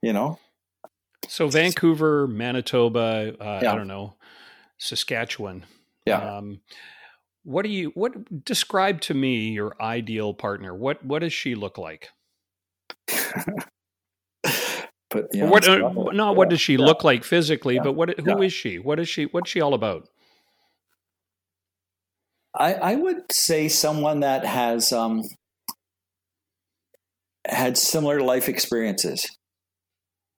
you 0.02 0.14
know? 0.14 0.40
So 1.28 1.48
Vancouver, 1.48 2.28
Manitoba, 2.28 3.36
uh, 3.40 3.60
yeah. 3.62 3.72
I 3.72 3.76
don't 3.76 3.88
know, 3.88 4.16
Saskatchewan. 4.78 5.66
Yeah. 6.06 6.38
Um, 6.38 6.62
what 7.44 7.64
do 7.64 7.70
you 7.70 7.92
what 7.94 8.46
describe 8.46 9.02
to 9.02 9.14
me 9.14 9.50
your 9.50 9.76
ideal 9.82 10.34
partner? 10.34 10.74
What 10.74 11.04
what 11.06 11.20
does 11.20 11.34
she 11.34 11.56
look 11.56 11.78
like? 11.78 12.10
but 15.10 15.28
you 15.34 15.42
know, 15.42 15.48
what 15.48 15.68
uh, 15.68 15.78
not 15.78 16.14
yeah. 16.14 16.30
what 16.32 16.50
does 16.50 16.62
she 16.62 16.74
yeah. 16.76 16.86
look 16.86 17.04
like 17.04 17.24
physically, 17.24 17.80
but 17.80 17.94
what 17.94 18.20
who 18.20 18.42
is 18.42 18.54
she? 18.54 18.80
What 18.80 19.00
is 19.00 19.10
she 19.10 19.26
what's 19.26 19.50
she 19.50 19.62
all 19.62 19.74
about? 19.74 20.08
I, 22.56 22.74
I 22.74 22.96
would 22.96 23.32
say 23.32 23.68
someone 23.68 24.22
that 24.22 24.44
has 24.46 24.92
um, 24.92 25.22
had 27.54 27.78
similar 27.78 28.22
life 28.22 28.50
experiences. 28.50 29.30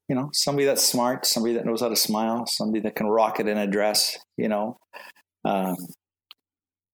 You 0.10 0.15
know, 0.15 0.30
somebody 0.34 0.65
that's 0.65 0.84
smart, 0.84 1.26
somebody 1.26 1.54
that 1.56 1.65
knows 1.65 1.82
how 1.82 1.89
to 1.89 1.95
smile, 1.95 2.45
somebody 2.45 2.82
that 2.82 2.95
can 2.95 3.08
rock 3.08 3.39
it 3.39 3.47
in 3.47 3.58
a 3.58 3.67
dress, 3.67 4.17
you 4.38 4.50
know, 4.50 4.78
um, 5.45 5.76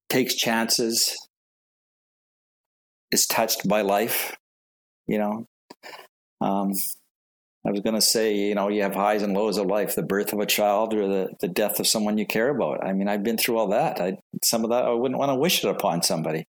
takes 0.08 0.34
chances, 0.34 1.16
is 3.10 3.26
touched 3.26 3.66
by 3.66 3.82
life, 3.82 4.36
you 5.06 5.18
know. 5.18 5.46
Um, 6.40 6.72
I 7.66 7.70
was 7.70 7.80
going 7.80 7.96
to 7.96 8.00
say, 8.00 8.34
you 8.34 8.54
know, 8.54 8.68
you 8.68 8.82
have 8.82 8.94
highs 8.94 9.22
and 9.22 9.34
lows 9.34 9.58
of 9.58 9.66
life, 9.66 9.94
the 9.94 10.02
birth 10.02 10.32
of 10.32 10.38
a 10.38 10.46
child 10.46 10.94
or 10.94 11.08
the, 11.08 11.28
the 11.40 11.48
death 11.48 11.80
of 11.80 11.86
someone 11.86 12.16
you 12.16 12.26
care 12.26 12.48
about. 12.50 12.84
I 12.84 12.92
mean, 12.92 13.08
I've 13.08 13.24
been 13.24 13.36
through 13.36 13.58
all 13.58 13.68
that. 13.68 14.00
I, 14.00 14.16
some 14.44 14.64
of 14.64 14.70
that, 14.70 14.84
I 14.84 14.92
wouldn't 14.92 15.18
want 15.18 15.30
to 15.30 15.34
wish 15.34 15.64
it 15.64 15.68
upon 15.68 16.02
somebody. 16.02 16.46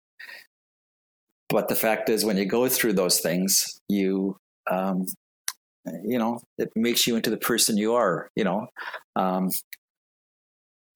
But 1.49 1.69
the 1.69 1.75
fact 1.75 2.09
is, 2.09 2.25
when 2.25 2.37
you 2.37 2.45
go 2.45 2.67
through 2.67 2.93
those 2.93 3.19
things, 3.19 3.79
you, 3.87 4.37
um, 4.69 5.05
you 6.03 6.19
know, 6.19 6.41
it 6.57 6.69
makes 6.75 7.07
you 7.07 7.15
into 7.15 7.29
the 7.29 7.37
person 7.37 7.77
you 7.77 7.93
are. 7.93 8.29
You 8.35 8.43
know, 8.43 8.67
um, 9.15 9.51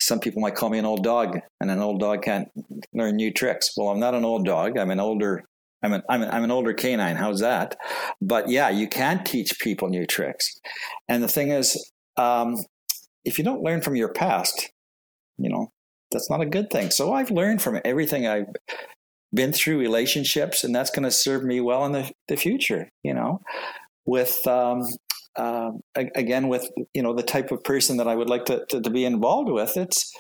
some 0.02 0.20
people 0.20 0.42
might 0.42 0.56
call 0.56 0.70
me 0.70 0.80
an 0.80 0.86
old 0.86 1.04
dog, 1.04 1.40
and 1.62 1.72
an 1.72 1.80
old 1.80 2.00
dog 2.00 2.24
can't 2.24 2.50
learn 2.94 3.16
new 3.16 3.32
tricks. 3.32 3.72
Well, 3.78 3.90
I'm 3.90 4.00
not 4.00 4.14
an 4.14 4.26
old 4.26 4.46
dog. 4.46 4.78
I'm 4.78 4.92
an 4.92 5.00
older. 5.00 5.46
I'm 5.84 5.94
an, 5.94 6.04
I'm, 6.10 6.22
an, 6.22 6.30
I'm 6.30 6.44
an 6.44 6.52
older 6.52 6.74
canine. 6.74 7.16
How's 7.16 7.40
that? 7.40 7.76
But 8.22 8.50
yeah, 8.50 8.70
you 8.70 8.88
can 8.88 9.24
teach 9.24 9.60
people 9.60 9.90
new 9.90 10.06
tricks. 10.06 10.60
And 11.08 11.24
the 11.24 11.28
thing 11.28 11.50
is, 11.50 11.92
um, 12.18 12.58
if 13.26 13.38
you 13.38 13.44
don't 13.44 13.64
learn 13.64 13.82
from 13.82 13.96
your 13.96 14.14
past, 14.14 14.70
you 15.38 15.50
know, 15.50 15.72
that's 16.12 16.30
not 16.30 16.42
a 16.42 16.46
good 16.46 16.70
thing. 16.70 16.92
So 16.92 17.14
I've 17.14 17.32
learned 17.32 17.62
from 17.62 17.80
everything 17.86 18.28
I've 18.28 18.46
been 19.34 19.54
through 19.54 19.80
relationships, 19.80 20.64
and 20.64 20.76
that's 20.76 20.92
going 20.92 21.04
to 21.04 21.12
serve 21.12 21.44
me 21.44 21.62
well 21.62 21.86
in 21.86 21.92
the, 21.92 22.12
the 22.28 22.36
future. 22.36 22.90
You 23.04 23.14
know, 23.14 23.42
with 24.06 24.46
um, 24.48 24.84
uh, 25.36 25.72
again 25.96 26.48
with 26.48 26.70
you 26.94 27.02
know 27.02 27.14
the 27.14 27.24
type 27.24 27.52
of 27.52 27.64
person 27.64 27.98
that 27.98 28.08
I 28.08 28.16
would 28.16 28.30
like 28.30 28.46
to, 28.46 28.66
to, 28.70 28.82
to, 28.82 28.90
be 28.90 29.06
involved 29.06 29.50
with. 29.50 29.78
It's 29.78 30.12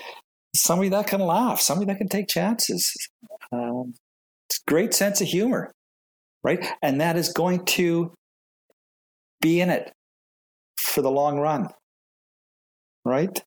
somebody 0.56 0.90
that 0.90 1.08
can 1.08 1.22
laugh, 1.22 1.60
somebody 1.60 1.92
that 1.92 1.98
can 1.98 2.10
take 2.10 2.28
chances. 2.28 2.94
Um, 3.52 3.94
it's 4.50 4.60
great 4.68 4.94
sense 4.94 5.22
of 5.22 5.28
humor, 5.28 5.72
right? 6.44 6.66
And 6.82 7.02
that 7.02 7.18
is 7.18 7.32
going 7.32 7.66
to 7.66 8.14
be 9.42 9.60
in 9.60 9.70
it 9.70 9.92
for 10.78 11.02
the 11.02 11.12
long 11.12 11.40
run, 11.40 11.70
right? 13.06 13.42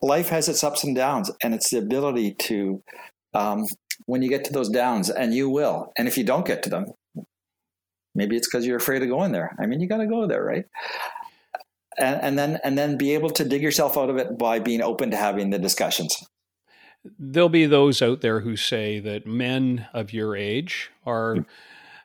Life 0.00 0.30
has 0.30 0.48
its 0.48 0.64
ups 0.64 0.84
and 0.84 0.96
downs, 0.96 1.30
and 1.42 1.54
it's 1.54 1.70
the 1.70 1.78
ability 1.78 2.34
to 2.40 2.82
um, 3.34 3.66
when 4.06 4.22
you 4.22 4.28
get 4.28 4.44
to 4.44 4.52
those 4.52 4.68
downs, 4.68 5.10
and 5.10 5.34
you 5.34 5.48
will. 5.48 5.92
And 5.96 6.08
if 6.08 6.16
you 6.18 6.24
don't 6.24 6.46
get 6.46 6.62
to 6.64 6.70
them, 6.70 6.86
maybe 8.14 8.36
it's 8.36 8.48
because 8.48 8.66
you're 8.66 8.76
afraid 8.76 9.02
of 9.02 9.08
going 9.08 9.32
there. 9.32 9.56
I 9.60 9.66
mean, 9.66 9.80
you 9.80 9.88
got 9.88 9.98
to 9.98 10.06
go 10.06 10.26
there, 10.26 10.44
right? 10.44 10.64
And, 11.98 12.20
and 12.22 12.38
then 12.38 12.58
and 12.64 12.78
then 12.78 12.96
be 12.96 13.14
able 13.14 13.30
to 13.30 13.44
dig 13.44 13.62
yourself 13.62 13.98
out 13.98 14.10
of 14.10 14.16
it 14.16 14.38
by 14.38 14.58
being 14.58 14.82
open 14.82 15.10
to 15.10 15.16
having 15.16 15.50
the 15.50 15.58
discussions. 15.58 16.16
There'll 17.18 17.48
be 17.48 17.66
those 17.66 18.00
out 18.00 18.20
there 18.20 18.40
who 18.40 18.56
say 18.56 19.00
that 19.00 19.26
men 19.26 19.86
of 19.92 20.12
your 20.12 20.36
age 20.36 20.90
are. 21.06 21.36
Mm-hmm. 21.36 21.50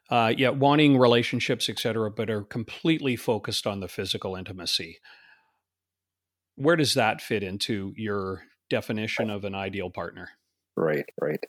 Uh, 0.10 0.30
yeah, 0.38 0.48
wanting 0.48 0.98
relationships, 0.98 1.68
etc., 1.68 2.10
but 2.10 2.30
are 2.30 2.44
completely 2.44 3.18
focused 3.18 3.68
on 3.68 3.82
the 3.82 3.90
physical 3.90 4.38
intimacy. 4.38 5.00
Where 6.56 6.78
does 6.78 6.94
that 6.94 7.20
fit 7.20 7.44
into 7.44 7.94
your 7.98 8.44
definition 8.70 9.30
of 9.30 9.44
an 9.44 9.54
ideal 9.54 9.90
partner? 9.90 10.30
Right, 10.78 11.06
right. 11.20 11.44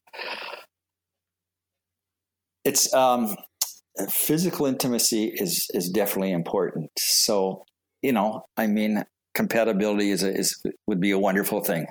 It's 2.64 2.92
um, 2.94 3.36
physical 4.10 4.66
intimacy 4.66 5.32
is 5.34 5.66
is 5.74 5.90
definitely 5.90 6.32
important. 6.32 6.90
So 6.98 7.64
you 8.02 8.12
know, 8.12 8.46
I 8.56 8.66
mean, 8.66 9.04
compatibility 9.34 10.10
is 10.10 10.22
a, 10.22 10.34
is 10.34 10.60
would 10.86 11.00
be 11.00 11.10
a 11.10 11.18
wonderful 11.18 11.62
thing. 11.62 11.86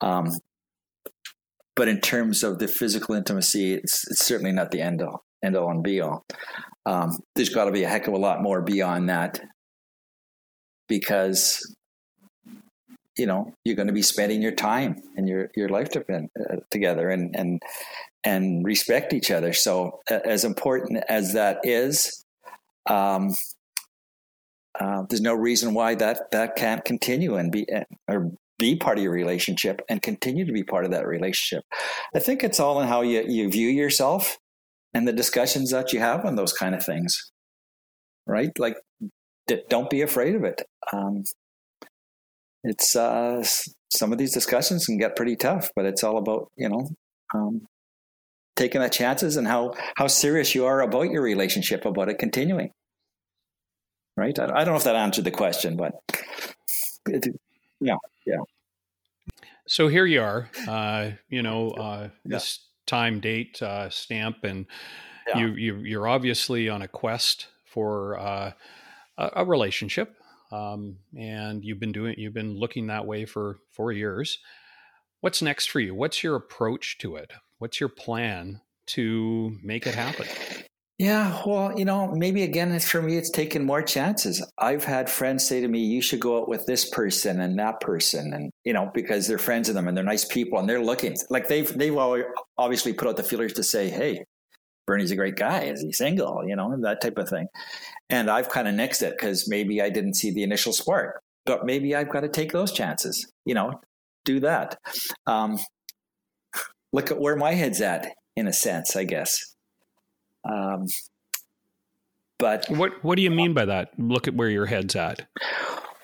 Um, 0.00 0.30
but 1.76 1.88
in 1.88 2.00
terms 2.00 2.42
of 2.42 2.58
the 2.58 2.68
physical 2.68 3.14
intimacy, 3.14 3.74
it's 3.74 4.06
it's 4.10 4.24
certainly 4.26 4.52
not 4.52 4.72
the 4.72 4.80
end 4.80 5.00
all 5.00 5.24
end 5.44 5.56
all 5.56 5.70
and 5.70 5.82
be 5.82 6.00
all. 6.00 6.24
Um, 6.86 7.10
there's 7.36 7.50
got 7.50 7.66
to 7.66 7.72
be 7.72 7.84
a 7.84 7.88
heck 7.88 8.08
of 8.08 8.14
a 8.14 8.18
lot 8.18 8.42
more 8.42 8.62
beyond 8.62 9.08
that 9.08 9.40
because 10.88 11.76
you 13.18 13.26
know 13.26 13.52
you're 13.64 13.76
going 13.76 13.88
to 13.88 13.92
be 13.92 14.02
spending 14.02 14.40
your 14.42 14.52
time 14.52 15.02
and 15.16 15.28
your 15.28 15.50
your 15.54 15.68
life 15.68 15.88
to, 15.90 16.00
uh, 16.00 16.56
together 16.70 17.10
and 17.10 17.34
and 17.36 17.62
and 18.24 18.64
respect 18.64 19.12
each 19.12 19.30
other. 19.30 19.52
So 19.52 20.00
uh, 20.10 20.20
as 20.24 20.44
important 20.44 21.02
as 21.08 21.32
that 21.34 21.58
is, 21.64 22.24
um, 22.88 23.34
uh, 24.78 25.02
there's 25.08 25.20
no 25.20 25.34
reason 25.34 25.74
why 25.74 25.94
that 25.96 26.30
that 26.30 26.56
can't 26.56 26.84
continue 26.84 27.36
and 27.36 27.50
be 27.50 27.66
or 28.08 28.32
be 28.62 28.76
part 28.76 28.96
of 28.96 29.02
your 29.02 29.12
relationship 29.12 29.82
and 29.88 30.00
continue 30.00 30.44
to 30.44 30.52
be 30.52 30.62
part 30.62 30.84
of 30.84 30.92
that 30.92 31.06
relationship. 31.06 31.64
I 32.14 32.20
think 32.20 32.44
it's 32.44 32.60
all 32.60 32.80
in 32.80 32.86
how 32.86 33.02
you, 33.02 33.24
you 33.26 33.50
view 33.50 33.68
yourself 33.68 34.38
and 34.94 35.06
the 35.08 35.12
discussions 35.12 35.70
that 35.72 35.92
you 35.92 35.98
have 35.98 36.24
on 36.24 36.36
those 36.36 36.52
kind 36.52 36.74
of 36.74 36.84
things, 36.84 37.32
right? 38.24 38.56
Like, 38.58 38.76
don't 39.68 39.90
be 39.90 40.02
afraid 40.02 40.36
of 40.36 40.44
it. 40.44 40.62
Um, 40.92 41.24
it's 42.64 42.96
uh, 42.96 43.44
some 43.90 44.12
of 44.12 44.18
these 44.18 44.32
discussions 44.32 44.86
can 44.86 44.98
get 44.98 45.16
pretty 45.16 45.36
tough, 45.36 45.70
but 45.74 45.84
it's 45.84 46.04
all 46.04 46.18
about 46.18 46.50
you 46.56 46.68
know 46.68 46.88
um, 47.34 47.66
taking 48.56 48.80
the 48.80 48.88
chances 48.88 49.36
and 49.36 49.46
how 49.46 49.74
how 49.96 50.06
serious 50.06 50.54
you 50.54 50.66
are 50.66 50.80
about 50.80 51.10
your 51.10 51.22
relationship, 51.22 51.84
about 51.84 52.08
it 52.08 52.18
continuing. 52.18 52.70
Right? 54.16 54.38
I, 54.38 54.44
I 54.44 54.64
don't 54.64 54.74
know 54.74 54.76
if 54.76 54.84
that 54.84 54.96
answered 54.96 55.24
the 55.24 55.30
question, 55.30 55.76
but 55.76 55.94
it, 57.08 57.26
yeah, 57.80 57.96
yeah. 58.26 58.42
So 59.66 59.88
here 59.88 60.06
you 60.06 60.20
are, 60.20 60.50
uh, 60.68 61.12
you 61.28 61.42
know, 61.42 61.70
uh, 61.70 62.08
this 62.24 62.60
time, 62.86 63.20
date, 63.20 63.62
uh, 63.62 63.88
stamp, 63.90 64.44
and 64.44 64.66
yeah. 65.28 65.38
you, 65.38 65.54
you 65.54 65.76
you're 65.78 66.08
obviously 66.08 66.68
on 66.68 66.82
a 66.82 66.88
quest 66.88 67.46
for 67.64 68.18
uh, 68.18 68.52
a, 69.16 69.30
a, 69.36 69.44
relationship, 69.44 70.16
um, 70.52 70.98
and 71.18 71.64
you've 71.64 71.80
been 71.80 71.92
doing 71.92 72.14
you've 72.18 72.34
been 72.34 72.58
looking 72.58 72.86
that 72.88 73.06
way 73.06 73.24
for 73.24 73.58
four 73.72 73.90
years. 73.90 74.38
What's 75.20 75.42
next 75.42 75.70
for 75.70 75.80
you? 75.80 75.94
What's 75.94 76.22
your 76.22 76.36
approach 76.36 76.98
to 76.98 77.16
it? 77.16 77.32
What's 77.58 77.80
your 77.80 77.88
plan 77.88 78.60
to 78.88 79.56
make 79.62 79.86
it 79.86 79.94
happen? 79.94 80.26
Yeah, 80.98 81.40
well, 81.46 81.76
you 81.76 81.84
know, 81.84 82.12
maybe 82.12 82.42
again 82.42 82.78
for 82.78 83.02
me, 83.02 83.16
it's 83.16 83.30
taking 83.30 83.64
more 83.64 83.82
chances. 83.82 84.44
I've 84.58 84.84
had 84.84 85.10
friends 85.10 85.46
say 85.46 85.60
to 85.60 85.66
me, 85.66 85.80
"You 85.80 86.02
should 86.02 86.20
go 86.20 86.38
out 86.38 86.48
with 86.48 86.66
this 86.66 86.88
person 86.90 87.40
and 87.40 87.58
that 87.58 87.80
person," 87.80 88.32
and 88.34 88.50
you 88.64 88.72
know, 88.72 88.90
because 88.92 89.26
they're 89.26 89.38
friends 89.38 89.68
of 89.68 89.74
them 89.74 89.88
and 89.88 89.96
they're 89.96 90.04
nice 90.04 90.24
people 90.24 90.58
and 90.58 90.68
they're 90.68 90.82
looking 90.82 91.16
like 91.30 91.48
they've 91.48 91.76
they've 91.76 91.96
obviously 92.58 92.92
put 92.92 93.08
out 93.08 93.16
the 93.16 93.24
feelers 93.24 93.54
to 93.54 93.64
say, 93.64 93.88
"Hey, 93.88 94.22
Bernie's 94.92 95.10
a 95.10 95.16
great 95.16 95.36
guy. 95.36 95.62
Is 95.62 95.80
he 95.80 95.92
single?" 95.92 96.46
You 96.46 96.54
know, 96.54 96.76
that 96.82 97.00
type 97.00 97.16
of 97.16 97.28
thing. 97.28 97.46
And 98.10 98.30
I've 98.30 98.50
kind 98.50 98.68
of 98.68 98.74
nixed 98.74 99.02
it 99.02 99.14
because 99.18 99.48
maybe 99.48 99.80
I 99.80 99.88
didn't 99.88 100.14
see 100.14 100.30
the 100.30 100.42
initial 100.42 100.72
spark, 100.72 101.22
but 101.46 101.64
maybe 101.64 101.96
I've 101.96 102.10
got 102.10 102.20
to 102.20 102.28
take 102.28 102.52
those 102.52 102.72
chances. 102.72 103.26
You 103.46 103.54
know, 103.54 103.80
do 104.26 104.40
that. 104.40 104.78
Um, 105.26 105.58
look 106.92 107.10
at 107.10 107.18
where 107.18 107.36
my 107.36 107.52
head's 107.52 107.80
at, 107.80 108.12
in 108.36 108.46
a 108.46 108.52
sense, 108.52 108.96
I 108.96 109.04
guess. 109.04 109.54
Um, 110.44 110.86
but 112.38 112.66
what 112.68 113.02
what 113.02 113.16
do 113.16 113.22
you 113.22 113.30
mean 113.30 113.54
by 113.54 113.64
that? 113.64 113.90
Look 113.98 114.28
at 114.28 114.34
where 114.34 114.50
your 114.50 114.66
head's 114.66 114.96
at. 114.96 115.26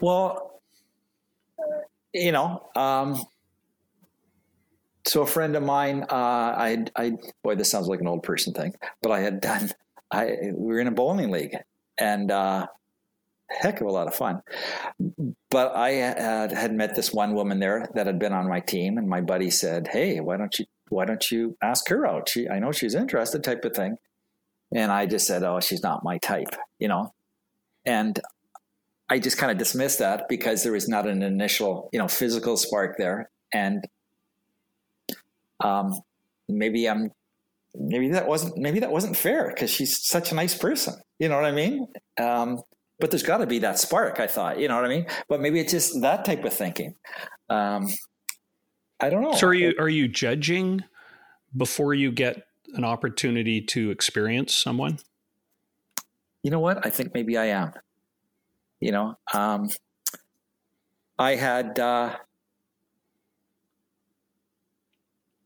Well, 0.01 0.61
you 2.15 2.33
know, 2.33 2.71
um, 2.77 3.23
so 5.09 5.23
a 5.23 5.27
friend 5.27 5.57
of 5.57 5.63
mine, 5.63 6.05
uh, 6.11 6.15
I, 6.57 6.85
I, 6.97 7.13
boy, 7.43 7.55
this 7.55 7.71
sounds 7.71 7.89
like 7.89 8.01
an 8.01 8.09
old 8.09 8.23
person 8.23 8.53
thing, 8.53 8.75
but 9.03 9.11
I 9.11 9.21
had 9.21 9.41
done. 9.41 9.71
I 10.11 10.37
we 10.55 10.75
were 10.75 10.81
in 10.81 10.87
a 10.87 10.93
bowling 10.93 11.31
league, 11.31 11.57
and 11.99 12.31
uh, 12.31 12.67
heck 13.49 13.81
of 13.81 13.87
a 13.87 13.93
lot 13.93 14.07
of 14.07 14.15
fun. 14.15 14.43
But 15.51 15.77
I 15.77 15.91
had, 15.91 16.53
had 16.53 16.75
met 16.75 16.95
this 16.95 17.13
one 17.13 17.35
woman 17.35 17.59
there 17.59 17.89
that 17.95 18.07
had 18.07 18.19
been 18.19 18.33
on 18.33 18.49
my 18.49 18.61
team, 18.61 18.97
and 18.97 19.09
my 19.09 19.21
buddy 19.21 19.51
said, 19.51 19.89
"Hey, 19.89 20.21
why 20.21 20.37
don't 20.37 20.59
you 20.59 20.67
why 20.89 21.05
don't 21.05 21.31
you 21.31 21.57
ask 21.63 21.89
her 21.89 22.07
out? 22.07 22.29
She, 22.29 22.49
I 22.49 22.59
know 22.59 22.73
she's 22.73 22.95
interested, 22.95 23.45
type 23.45 23.65
of 23.65 23.75
thing." 23.75 23.99
And 24.75 24.93
I 24.93 25.07
just 25.07 25.27
said, 25.27 25.43
oh, 25.43 25.61
she's 25.61 25.83
not 25.83 26.05
my 26.05 26.19
type, 26.19 26.55
you 26.79 26.89
know? 26.89 27.15
And 27.87 28.19
I 29.09 29.19
just 29.19 29.39
kind 29.39 29.51
of 29.51 29.57
dismissed 29.57 29.99
that 30.01 30.29
because 30.29 30.63
there 30.63 30.73
was 30.73 30.89
not 30.89 31.07
an 31.07 31.23
initial, 31.23 31.89
you 31.93 31.99
know, 31.99 32.09
physical 32.09 32.57
spark 32.57 32.99
there. 32.99 33.31
And 33.53 33.87
um, 35.61 36.01
maybe 36.49 36.89
I'm, 36.89 37.11
maybe 37.75 38.09
that 38.11 38.27
wasn't, 38.27 38.57
maybe 38.57 38.81
that 38.81 38.91
wasn't 38.91 39.17
fair 39.17 39.49
because 39.49 39.71
she's 39.71 40.05
such 40.05 40.33
a 40.33 40.35
nice 40.35 40.57
person. 40.57 40.95
You 41.19 41.29
know 41.29 41.37
what 41.37 41.45
I 41.45 41.53
mean? 41.53 41.89
Um, 42.21 42.63
but 43.01 43.11
there's 43.11 43.23
got 43.23 43.39
to 43.39 43.47
be 43.47 43.61
that 43.61 43.79
spark, 43.79 44.19
I 44.21 44.27
thought, 44.27 44.59
you 44.59 44.69
know 44.69 44.77
what 44.77 44.85
I 44.85 44.89
mean? 44.89 45.07
But 45.29 45.41
maybe 45.41 45.61
it's 45.61 45.73
just 45.73 46.01
that 46.01 46.25
type 46.25 46.45
of 46.45 46.53
thinking. 46.53 46.95
Um, 47.49 47.89
I 49.01 49.11
don't 49.11 49.23
know. 49.23 49.33
So 49.35 49.49
are 49.49 49.55
you, 49.55 49.75
are 49.79 49.89
you 49.89 50.09
judging 50.09 50.83
before 51.57 51.95
you 51.95 52.11
get 52.11 52.43
an 52.75 52.85
opportunity 52.85 53.61
to 53.63 53.91
experience 53.91 54.55
someone? 54.55 54.99
You 56.43 56.51
know 56.51 56.61
what? 56.61 56.85
I 56.85 56.91
think 56.91 57.15
maybe 57.15 57.37
I 57.37 57.47
am. 57.47 57.73
You 58.81 58.93
know, 58.93 59.19
um, 59.33 59.71
I 61.19 61.35
had, 61.35 61.79
uh, 61.79 62.17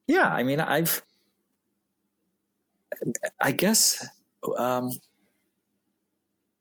yeah, 0.06 0.28
I 0.28 0.42
mean, 0.42 0.60
I've, 0.60 1.02
I 3.40 3.52
guess, 3.52 4.06
um, 4.56 4.90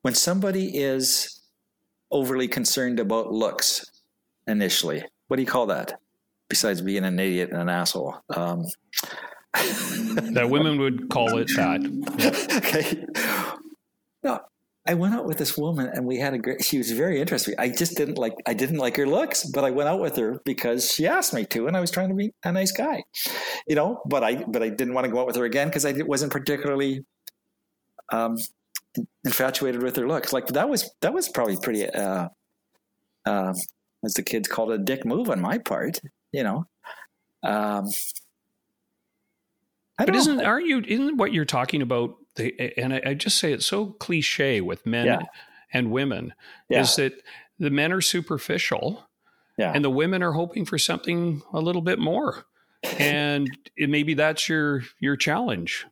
when 0.02 0.14
somebody 0.14 0.78
is 0.78 1.42
overly 2.12 2.48
concerned 2.48 3.00
about 3.00 3.32
looks 3.32 3.86
initially, 4.48 5.04
what 5.28 5.38
do 5.38 5.44
you 5.44 5.48
call 5.48 5.68
that? 5.68 6.00
Besides 6.50 6.82
being 6.82 7.06
an 7.06 7.20
idiot 7.20 7.52
and 7.52 7.62
an 7.62 7.70
asshole. 7.70 8.16
Um, 8.36 8.66
that 10.34 10.48
women 10.50 10.78
would 10.80 11.10
call 11.10 11.38
it 11.38 11.50
that. 11.56 11.82
Yeah. 12.18 12.58
Okay. 12.58 13.06
No, 14.24 14.40
I 14.88 14.96
went 14.96 15.14
out 15.14 15.26
with 15.26 15.38
this 15.38 15.58
woman 15.58 15.90
and 15.94 16.06
we 16.06 16.18
had 16.18 16.34
a 16.34 16.40
great, 16.40 16.64
she 16.64 16.78
was 16.80 16.92
very 16.92 17.22
interesting. 17.22 17.54
I 17.60 17.70
just 17.70 17.96
didn't 17.96 18.18
like, 18.18 18.34
I 18.48 18.54
didn't 18.54 18.78
like 18.78 18.98
her 18.98 19.06
looks, 19.06 19.46
but 19.46 19.64
I 19.64 19.70
went 19.70 19.88
out 19.90 20.00
with 20.00 20.16
her 20.18 20.40
because 20.44 20.92
she 20.92 21.06
asked 21.06 21.34
me 21.34 21.46
to, 21.46 21.68
and 21.68 21.78
I 21.78 21.80
was 21.80 21.92
trying 21.92 22.10
to 22.10 22.16
be 22.16 22.34
a 22.44 22.52
nice 22.52 22.72
guy, 22.72 23.04
you 23.68 23.76
know, 23.76 24.02
but 24.08 24.24
I, 24.24 24.44
but 24.48 24.64
I 24.64 24.70
didn't 24.70 24.96
want 24.96 25.06
to 25.06 25.12
go 25.12 25.20
out 25.20 25.28
with 25.28 25.36
her 25.36 25.46
again 25.46 25.68
because 25.68 25.86
I 25.86 25.94
wasn't 26.02 26.32
particularly, 26.32 27.06
um, 28.12 28.38
infatuated 29.24 29.84
with 29.84 29.96
her 29.98 30.08
looks. 30.08 30.34
Like 30.34 30.48
that 30.48 30.68
was, 30.68 30.90
that 31.02 31.14
was 31.14 31.30
probably 31.30 31.58
pretty, 31.58 31.88
uh, 31.88 32.30
uh, 33.26 33.54
as 34.04 34.14
the 34.16 34.24
kids 34.24 34.48
called 34.48 34.72
it, 34.72 34.82
a 34.82 34.84
dick 34.84 35.06
move 35.06 35.30
on 35.30 35.40
my 35.40 35.60
part, 35.60 36.02
you 36.32 36.44
know. 36.44 36.66
Um, 37.44 37.88
but 39.98 40.16
isn't 40.16 40.42
aren't 40.42 40.66
you 40.66 40.82
isn't 40.88 41.18
what 41.18 41.34
you're 41.34 41.46
talking 41.46 41.82
about 41.82 42.16
the 42.36 42.74
and 42.78 42.94
I, 42.94 43.02
I 43.08 43.14
just 43.14 43.38
say 43.38 43.54
it's 43.54 43.66
so 43.66 43.88
cliche 43.88 44.62
with 44.62 44.86
men 44.86 45.06
yeah. 45.06 45.20
and 45.74 45.92
women 45.92 46.34
yeah. 46.70 46.82
is 46.82 46.96
that 46.96 47.14
the 47.60 47.70
men 47.70 47.92
are 47.92 48.02
superficial 48.02 49.08
yeah. 49.58 49.72
and 49.74 49.84
the 49.84 49.90
women 49.90 50.24
are 50.24 50.32
hoping 50.32 50.66
for 50.66 50.78
something 50.78 51.42
a 51.54 51.60
little 51.60 51.82
bit 51.82 52.00
more 52.00 52.46
and 53.00 53.50
it, 53.76 53.90
maybe 53.90 54.14
that's 54.14 54.50
your 54.50 54.84
your 55.00 55.16
challenge 55.16 55.86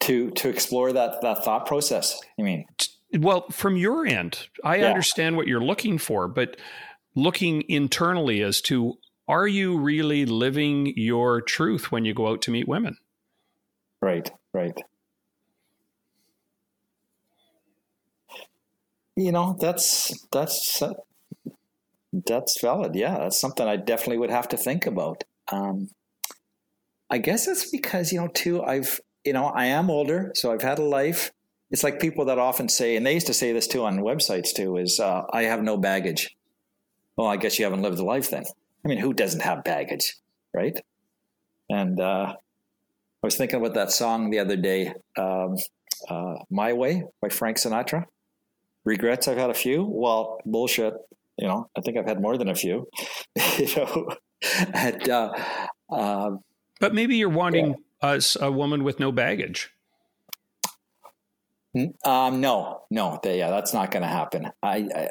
to 0.00 0.30
to 0.32 0.48
explore 0.48 0.92
that 0.92 1.20
that 1.22 1.44
thought 1.44 1.66
process 1.66 2.20
you 2.36 2.44
mean 2.44 2.66
well 3.18 3.48
from 3.50 3.76
your 3.76 4.06
end 4.06 4.48
i 4.64 4.76
yeah. 4.76 4.88
understand 4.88 5.36
what 5.36 5.46
you're 5.46 5.60
looking 5.62 5.96
for 5.96 6.28
but 6.28 6.56
looking 7.14 7.62
internally 7.68 8.42
as 8.42 8.60
to 8.60 8.98
are 9.30 9.46
you 9.46 9.78
really 9.78 10.26
living 10.26 10.92
your 10.96 11.40
truth 11.40 11.92
when 11.92 12.04
you 12.04 12.12
go 12.12 12.26
out 12.26 12.42
to 12.42 12.50
meet 12.50 12.66
women? 12.66 12.96
Right, 14.02 14.30
right. 14.52 14.76
You 19.16 19.30
know, 19.32 19.56
that's 19.60 20.26
that's 20.32 20.82
uh, 20.82 20.94
that's 22.26 22.60
valid. 22.60 22.94
Yeah, 22.94 23.18
that's 23.18 23.40
something 23.40 23.66
I 23.66 23.76
definitely 23.76 24.18
would 24.18 24.30
have 24.30 24.48
to 24.48 24.56
think 24.56 24.86
about. 24.86 25.24
Um, 25.52 25.88
I 27.08 27.18
guess 27.18 27.48
it's 27.48 27.70
because 27.70 28.12
you 28.12 28.20
know, 28.20 28.28
too. 28.28 28.62
I've 28.62 29.00
you 29.24 29.32
know, 29.32 29.46
I 29.46 29.66
am 29.66 29.90
older, 29.90 30.32
so 30.34 30.52
I've 30.52 30.62
had 30.62 30.78
a 30.78 30.84
life. 30.84 31.32
It's 31.70 31.84
like 31.84 32.00
people 32.00 32.24
that 32.26 32.38
often 32.38 32.68
say, 32.68 32.96
and 32.96 33.06
they 33.06 33.14
used 33.14 33.26
to 33.28 33.34
say 33.34 33.52
this 33.52 33.66
too 33.66 33.84
on 33.84 33.98
websites 33.98 34.52
too, 34.54 34.76
is 34.76 34.98
uh, 34.98 35.22
I 35.32 35.42
have 35.44 35.62
no 35.62 35.76
baggage. 35.76 36.36
Well, 37.16 37.28
I 37.28 37.36
guess 37.36 37.58
you 37.58 37.64
haven't 37.66 37.82
lived 37.82 37.98
a 37.98 38.04
life 38.04 38.30
then. 38.30 38.44
I 38.84 38.88
mean, 38.88 38.98
who 38.98 39.14
doesn't 39.14 39.40
have 39.42 39.64
baggage, 39.64 40.16
right? 40.54 40.78
And 41.70 42.00
uh, 42.00 42.36
I 43.22 43.26
was 43.26 43.36
thinking 43.36 43.58
about 43.58 43.74
that 43.74 43.92
song 43.92 44.30
the 44.30 44.38
other 44.38 44.56
day, 44.56 44.94
um, 45.18 45.56
uh, 46.08 46.36
"My 46.50 46.72
Way" 46.72 47.04
by 47.20 47.28
Frank 47.28 47.58
Sinatra. 47.58 48.06
Regrets? 48.84 49.28
I've 49.28 49.36
had 49.36 49.50
a 49.50 49.54
few. 49.54 49.84
Well, 49.84 50.38
bullshit. 50.46 50.94
You 51.36 51.48
know, 51.48 51.68
I 51.76 51.80
think 51.82 51.98
I've 51.98 52.06
had 52.06 52.20
more 52.20 52.38
than 52.38 52.48
a 52.48 52.54
few. 52.54 52.88
you 53.58 53.68
know, 53.76 54.08
and, 54.72 55.08
uh, 55.08 55.32
uh, 55.90 56.30
but 56.80 56.94
maybe 56.94 57.16
you're 57.16 57.28
wanting 57.28 57.76
yeah. 58.02 58.18
a, 58.40 58.46
a 58.46 58.50
woman 58.50 58.84
with 58.84 58.98
no 58.98 59.12
baggage. 59.12 59.70
Um, 62.04 62.40
no, 62.40 62.82
no, 62.90 63.20
yeah, 63.22 63.50
that's 63.50 63.72
not 63.72 63.90
going 63.90 64.02
to 64.02 64.08
happen. 64.08 64.50
I, 64.62 64.88
I 64.94 65.08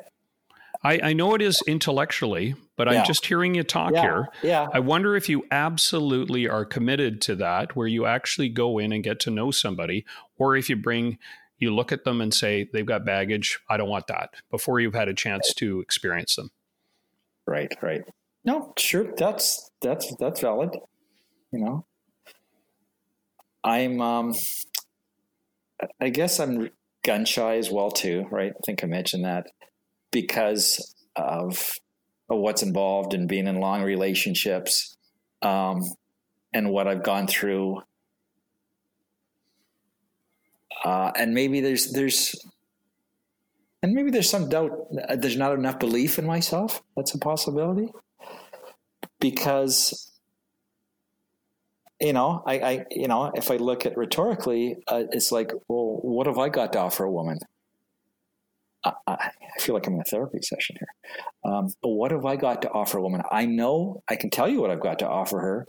I, 0.82 1.00
I, 1.04 1.13
know 1.13 1.36
it 1.36 1.42
is 1.42 1.62
intellectually, 1.68 2.56
but 2.78 2.89
yeah. 2.89 3.00
I'm 3.00 3.06
just 3.06 3.26
hearing 3.26 3.54
you 3.54 3.63
talk 3.63 3.92
yeah. 3.94 4.02
here. 4.02 4.28
Yeah. 4.44 4.68
I 4.72 4.80
wonder 4.80 5.15
if 5.15 5.28
you 5.28 5.46
absolutely 5.52 6.48
are 6.48 6.63
committed 6.63 7.22
to 7.24 7.36
that, 7.36 7.76
where 7.76 7.88
you 7.88 8.06
actually 8.06 8.50
go 8.50 8.78
in 8.78 8.94
and 8.94 9.04
get 9.04 9.20
to 9.22 9.32
know 9.32 9.52
somebody, 9.52 10.06
or 10.38 10.56
if 10.56 10.70
you 10.70 10.78
bring, 10.78 11.18
you 11.58 11.76
look 11.76 11.92
at 11.92 12.06
them 12.06 12.22
and 12.22 12.34
say, 12.34 12.70
they've 12.72 12.86
got 12.86 13.06
baggage. 13.06 13.60
I 13.70 13.76
don't 13.76 13.89
want 13.89 14.08
that 14.08 14.30
before 14.50 14.80
you've 14.80 14.94
had 14.94 15.10
a 15.10 15.13
chance 15.13 15.54
to 15.56 15.82
experience 15.82 16.36
them. 16.38 16.52
Right, 17.46 17.76
right. 17.82 18.04
No, 18.46 18.74
sure. 18.78 19.13
That's, 19.18 19.72
that's, 19.82 20.15
that's 20.15 20.39
valid. 20.39 20.78
You 21.52 21.60
know, 21.60 21.86
I'm, 23.63 24.00
um, 24.00 24.34
I 26.00 26.10
guess 26.10 26.39
I'm 26.39 26.70
gun 27.04 27.26
shy 27.26 27.58
as 27.58 27.70
well 27.70 27.92
too, 27.92 28.28
right? 28.32 28.54
I 28.56 28.60
think 28.65 28.84
I 28.84 28.88
mentioned 28.88 29.26
that 29.26 29.48
because 30.12 30.95
of, 31.15 31.74
what's 32.28 32.62
involved 32.62 33.15
in 33.15 33.26
being 33.26 33.48
in 33.48 33.60
long 33.60 33.82
relationships 33.82 34.95
um, 35.41 35.82
and 36.54 36.69
what 36.69 36.88
I've 36.88 37.02
gone 37.02 37.26
through. 37.26 37.82
Uh, 40.86 41.12
and 41.15 41.34
maybe 41.34 41.60
there's 41.60 41.91
there's 41.91 42.36
and 43.82 43.93
maybe 43.93 44.12
there's 44.12 44.30
some 44.30 44.48
doubt 44.48 44.72
there's 45.17 45.38
not 45.38 45.54
enough 45.54 45.80
belief 45.80 46.19
in 46.19 46.28
myself. 46.28 46.84
That's 46.95 47.15
a 47.15 47.17
possibility. 47.17 47.91
Because 49.19 50.10
you 52.00 52.13
know 52.13 52.41
i, 52.45 52.60
I 52.60 52.86
you 52.91 53.08
know 53.08 53.32
if 53.36 53.52
i 53.52 53.58
look 53.58 53.86
at 53.86 53.98
rhetorically 53.98 54.78
uh, 54.88 55.04
it's 55.12 55.32
like 55.32 55.52
well 55.67 56.00
what 56.02 56.28
have 56.28 56.38
i 56.38 56.50
got 56.50 56.74
to 56.74 56.80
offer 56.80 57.04
a 57.04 57.12
woman 57.12 57.39
I, 58.84 58.94
I, 59.08 59.32
feel 59.60 59.76
like 59.76 59.88
I'm 59.88 59.96
in 59.96 60.02
a 60.02 60.06
therapy 60.06 60.39
session 60.42 60.78
here. 60.80 61.52
Um, 61.52 61.68
but 61.82 61.89
what 61.89 62.12
have 62.12 62.26
I 62.26 62.36
got 62.36 62.62
to 62.62 62.72
offer 62.72 62.98
a 62.98 63.02
woman? 63.02 63.22
I 63.32 63.46
know 63.46 64.04
I 64.10 64.15
can 64.15 64.30
tell 64.30 64.48
you 64.48 64.62
what 64.62 64.72
I've 64.72 64.80
got 64.80 65.00
to 65.00 65.08
offer 65.08 65.39
her, 65.39 65.68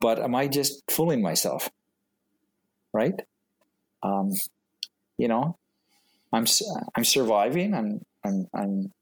but 0.00 0.18
am 0.20 0.34
I 0.34 0.46
just 0.46 0.82
fooling 0.90 1.22
myself? 1.22 1.70
Right? 2.92 3.20
Um, 4.02 4.32
you 5.18 5.28
know, 5.28 5.58
I'm 6.32 6.46
I'm 6.94 7.04
surviving. 7.04 7.74
I'm 7.74 8.00
I'm 8.24 8.46
I'm 8.54 8.92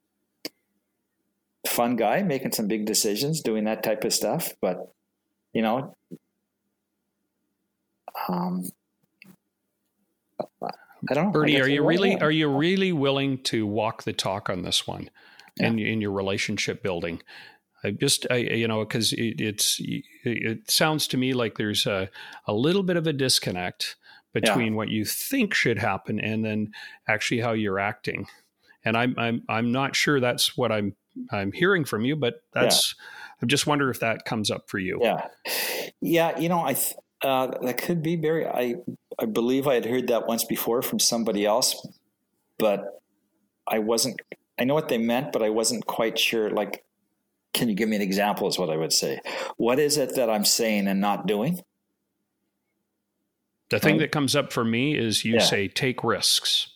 fun 1.67 1.97
guy, 1.97 2.23
making 2.23 2.53
some 2.53 2.67
big 2.67 2.87
decisions, 2.87 3.41
doing 3.41 3.65
that 3.65 3.83
type 3.83 4.05
of 4.05 4.13
stuff. 4.13 4.55
But 4.61 4.93
you 5.53 5.63
know, 5.63 5.97
um, 8.29 8.65
I 11.09 11.15
don't 11.15 11.27
know. 11.27 11.31
Bernie, 11.33 11.61
are 11.61 11.69
you 11.69 11.85
really 11.85 12.21
are 12.21 12.31
you 12.31 12.49
really 12.49 12.93
willing 12.93 13.43
to 13.45 13.67
walk 13.67 14.03
the 14.03 14.13
talk 14.13 14.51
on 14.51 14.63
this 14.63 14.87
one 14.87 15.11
yeah. 15.59 15.69
in 15.69 15.79
in 15.79 16.01
your 16.01 16.13
relationship 16.13 16.83
building? 16.83 17.23
I 17.83 17.93
just 17.93 18.27
I 18.31 18.37
you 18.37 18.69
know 18.69 18.85
because 18.85 19.13
it, 19.13 19.41
it's 19.41 19.81
it 20.25 20.71
sounds 20.71 21.07
to 21.09 21.17
me 21.17 21.33
like 21.33 21.57
there's 21.57 21.87
a 21.87 22.11
a 22.47 22.53
little 22.53 22.83
bit 22.83 22.97
of 22.97 23.07
a 23.07 23.13
disconnect 23.13 23.97
between 24.33 24.73
yeah. 24.73 24.77
what 24.77 24.89
you 24.89 25.05
think 25.05 25.55
should 25.55 25.79
happen 25.79 26.21
and 26.21 26.45
then 26.45 26.73
actually 27.09 27.41
how 27.41 27.53
you're 27.53 27.79
acting. 27.79 28.27
And 28.85 28.97
I'm 28.97 29.15
I'm 29.19 29.43
I'm 29.49 29.73
not 29.73 29.97
sure 29.97 30.21
that's 30.21 30.57
what 30.57 30.71
I'm 30.71 30.95
I'm 31.31 31.53
hearing 31.53 31.85
from 31.85 32.05
you, 32.05 32.17
but 32.17 32.43
that's 32.53 32.95
yeah. 32.99 33.07
I 33.43 33.47
just 33.47 33.67
wonder 33.67 33.91
if 33.91 34.01
that 34.01 34.25
comes 34.25 34.51
up 34.51 34.69
for 34.69 34.79
you. 34.79 34.99
Yeah, 35.03 35.27
yeah. 36.01 36.39
You 36.39 36.49
know, 36.49 36.61
I 36.61 36.75
th- 36.75 36.95
uh, 37.23 37.49
that 37.63 37.79
could 37.79 38.03
be 38.03 38.17
very, 38.17 38.47
I 38.47 38.77
I 39.19 39.27
believe 39.27 39.67
I 39.67 39.75
had 39.75 39.85
heard 39.85 40.09
that 40.09 40.27
once 40.27 40.45
before 40.45 40.83
from 40.83 40.99
somebody 40.99 41.45
else, 41.45 41.87
but 42.59 43.03
I 43.67 43.79
wasn't. 43.79 44.21
I 44.59 44.65
know 44.65 44.75
what 44.75 44.89
they 44.89 44.99
meant, 44.99 45.33
but 45.33 45.43
I 45.43 45.51
wasn't 45.51 45.87
quite 45.87 46.19
sure. 46.19 46.51
Like, 46.51 46.85
can 47.53 47.69
you 47.69 47.75
give 47.75 47.89
me 47.89 47.97
an 47.97 48.03
example? 48.03 48.47
Is 48.49 48.59
what 48.59 48.71
I 48.71 48.77
would 48.77 48.93
say. 48.93 49.21
What 49.57 49.79
is 49.79 49.97
it 49.97 50.15
that 50.17 50.31
I'm 50.31 50.45
saying 50.45 50.87
and 50.87 51.01
not 51.01 51.27
doing? 51.27 51.61
The 53.71 53.79
thing 53.79 53.95
um, 53.95 54.01
that 54.01 54.11
comes 54.13 54.35
up 54.35 54.53
for 54.53 54.65
me 54.65 54.97
is 54.97 55.25
you 55.25 55.35
yeah. 55.35 55.41
say 55.41 55.69
take 55.69 56.03
risks 56.03 56.73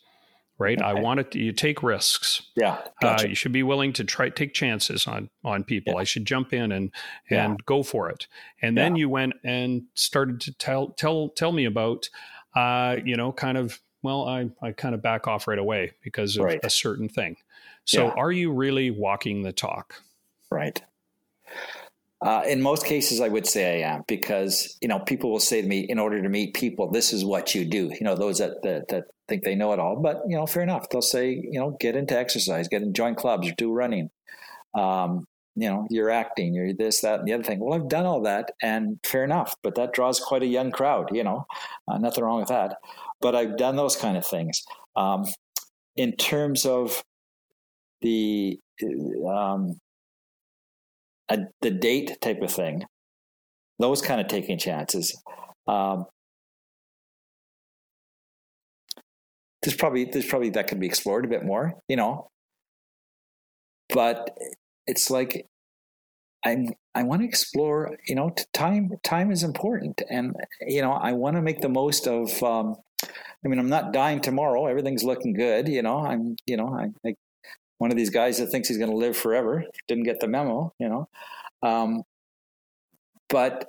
right? 0.59 0.79
Okay. 0.79 0.87
I 0.87 0.95
want 0.95 1.21
it. 1.21 1.31
To, 1.33 1.39
you 1.39 1.53
take 1.53 1.83
risks. 1.83 2.43
Yeah, 2.57 2.79
gotcha. 3.01 3.27
uh, 3.27 3.29
you 3.29 3.35
should 3.35 3.53
be 3.53 3.63
willing 3.63 3.93
to 3.95 4.05
try 4.05 4.29
take 4.29 4.55
chances 4.55 5.07
on 5.07 5.31
on 5.45 5.65
people. 5.65 5.95
Yeah. 5.95 6.01
I 6.01 6.05
should 6.05 6.27
jump 6.27 6.53
in 6.53 6.73
and 6.73 6.91
and 7.31 7.53
yeah. 7.53 7.57
go 7.67 7.83
for 7.83 8.09
it. 8.11 8.27
And 8.63 8.77
then 8.77 8.97
yeah. 8.97 9.01
you 9.01 9.09
went 9.09 9.35
and 9.45 9.85
started 9.95 10.41
to 10.43 10.53
tell 10.53 10.89
tell 10.89 11.29
tell 11.31 11.53
me 11.53 11.65
about, 11.65 12.09
uh, 12.55 12.97
you 13.05 13.17
know, 13.17 13.33
kind 13.33 13.59
of. 13.59 13.81
Well, 14.03 14.29
I 14.29 14.51
I 14.61 14.73
kind 14.73 14.95
of 14.95 15.01
back 15.01 15.27
off 15.27 15.49
right 15.49 15.59
away 15.59 15.93
because 16.03 16.37
of 16.37 16.45
right. 16.45 16.61
a 16.63 16.69
certain 16.69 17.09
thing. 17.09 17.37
So, 17.87 18.11
are 18.11 18.31
you 18.31 18.53
really 18.53 18.91
walking 18.91 19.43
the 19.43 19.53
talk? 19.53 20.03
Right. 20.51 20.83
Uh, 22.25 22.43
in 22.49 22.63
most 22.63 22.87
cases, 22.87 23.21
I 23.21 23.29
would 23.29 23.47
say 23.47 23.85
I 23.85 23.95
am 23.95 24.03
because 24.09 24.79
you 24.81 24.89
know 24.89 24.99
people 24.99 25.31
will 25.31 25.41
say 25.41 25.61
to 25.61 25.69
me, 25.69 25.81
in 25.81 25.99
order 25.99 26.23
to 26.23 26.29
meet 26.31 26.55
people, 26.55 26.91
this 26.91 27.13
is 27.13 27.23
what 27.23 27.55
you 27.55 27.67
do. 27.67 27.91
You 27.93 28.01
know, 28.01 28.17
those 28.17 28.39
that 28.39 28.63
that, 28.63 28.89
that 28.89 29.05
think 29.29 29.45
they 29.45 29.55
know 29.55 29.75
it 29.75 29.79
all, 29.79 29.97
but 29.97 30.23
you 30.27 30.35
know, 30.35 30.47
fair 30.47 30.63
enough. 30.63 30.89
They'll 30.89 31.03
say, 31.03 31.31
you 31.31 31.61
know, 31.61 31.77
get 31.79 31.97
into 31.97 32.19
exercise, 32.19 32.67
get 32.69 32.81
in 32.81 32.95
join 32.95 33.15
clubs, 33.15 33.53
do 33.59 33.73
running. 33.73 34.09
Um, 34.75 35.27
you 35.55 35.69
know, 35.69 35.87
you're 35.91 36.11
acting, 36.11 36.55
you're 36.55 36.73
this, 36.73 37.03
that, 37.03 37.21
and 37.21 37.29
the 37.29 37.35
other 37.35 37.45
thing. 37.45 37.61
Well, 37.61 37.75
I've 37.75 37.89
done 37.89 38.07
all 38.07 38.23
that, 38.23 38.53
and 38.63 38.99
fair 39.05 39.23
enough. 39.23 39.55
But 39.63 39.75
that 39.75 39.93
draws 39.93 40.19
quite 40.19 40.43
a 40.43 40.47
young 40.47 40.71
crowd. 40.71 41.11
You 41.13 41.25
know, 41.25 41.47
uh, 41.87 41.99
nothing 41.99 42.25
wrong 42.25 42.41
with 42.41 42.49
that. 42.49 42.79
But 43.21 43.37
I've 43.37 43.59
done 43.59 43.77
those 43.77 43.97
kind 43.97 44.17
of 44.17 44.27
things. 44.27 44.65
Um, 44.97 45.27
in 45.97 46.17
terms 46.17 46.65
of 46.65 47.05
the 48.01 48.59
um, 49.29 49.79
a, 51.29 51.39
the 51.63 51.71
date 51.71 52.19
type 52.21 52.43
of 52.43 52.51
thing, 52.51 52.85
those 53.79 54.03
kind 54.03 54.21
of 54.21 54.29
taking 54.29 54.59
chances. 54.59 55.17
Um, 55.67 56.07
there's 59.63 59.77
probably 59.77 60.05
there's 60.05 60.27
probably 60.27 60.51
that 60.51 60.67
can 60.67 60.79
be 60.79 60.87
explored 60.87 61.25
a 61.25 61.29
bit 61.29 61.45
more, 61.45 61.75
you 61.89 61.97
know. 61.97 62.29
But 63.93 64.37
it's 64.87 65.11
like 65.11 65.47
I'm 66.45 66.69
I 66.95 67.03
want 67.03 67.23
to 67.23 67.29
explore, 67.29 67.97
you 68.07 68.15
know, 68.15 68.35
time 68.53 68.93
time 69.03 69.31
is 69.31 69.43
important, 69.43 70.03
and 70.11 70.35
you 70.67 70.83
know 70.83 70.93
I 70.93 71.13
want 71.13 71.37
to 71.37 71.43
make 71.43 71.61
the 71.61 71.69
most 71.69 72.07
of. 72.07 72.43
Um, 72.43 72.77
I 73.45 73.49
mean, 73.49 73.59
I'm 73.59 73.69
not 73.69 73.93
dying 73.93 74.21
tomorrow. 74.21 74.67
Everything's 74.67 75.05
looking 75.05 75.35
good, 75.35 75.69
you 75.69 75.83
know. 75.83 75.99
I'm, 75.99 76.37
you 76.47 76.57
know, 76.57 76.69
I, 76.69 76.89
I 77.07 77.15
one 77.79 77.91
of 77.91 77.97
these 77.97 78.11
guys 78.11 78.39
that 78.39 78.47
thinks 78.49 78.69
he's 78.69 78.79
going 78.79 78.91
to 78.91 78.97
live 78.97 79.17
forever 79.17 79.65
didn't 79.89 80.05
get 80.05 80.21
the 80.21 80.29
memo, 80.29 80.73
you 80.79 80.89
know. 80.89 81.09
Um, 81.63 82.03
but 83.29 83.67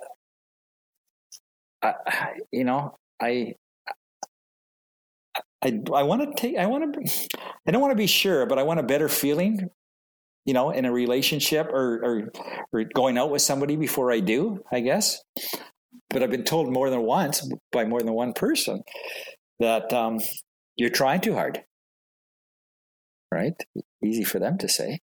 I, 1.82 1.94
you 2.52 2.64
know, 2.64 2.96
I, 3.20 3.54
I, 5.62 5.80
I 5.94 6.02
want 6.02 6.22
to 6.22 6.40
take, 6.40 6.56
I 6.56 6.66
want 6.66 6.94
to, 6.94 7.38
I 7.66 7.70
don't 7.70 7.80
want 7.80 7.92
to 7.92 7.96
be 7.96 8.06
sure, 8.06 8.46
but 8.46 8.58
I 8.58 8.62
want 8.62 8.80
a 8.80 8.84
better 8.84 9.08
feeling, 9.08 9.68
you 10.44 10.54
know, 10.54 10.70
in 10.70 10.84
a 10.84 10.92
relationship 10.92 11.68
or, 11.68 12.04
or, 12.04 12.32
or 12.72 12.84
going 12.94 13.18
out 13.18 13.30
with 13.30 13.42
somebody 13.42 13.76
before 13.76 14.12
I 14.12 14.20
do, 14.20 14.62
I 14.70 14.80
guess. 14.80 15.22
But 16.10 16.22
I've 16.22 16.30
been 16.30 16.44
told 16.44 16.72
more 16.72 16.88
than 16.90 17.02
once 17.02 17.50
by 17.72 17.84
more 17.84 18.00
than 18.00 18.12
one 18.12 18.32
person 18.32 18.82
that 19.58 19.92
um, 19.92 20.20
you're 20.76 20.90
trying 20.90 21.20
too 21.20 21.34
hard 21.34 21.62
right? 23.32 23.54
Easy 24.04 24.24
for 24.24 24.38
them 24.38 24.58
to 24.58 24.68
say. 24.68 25.00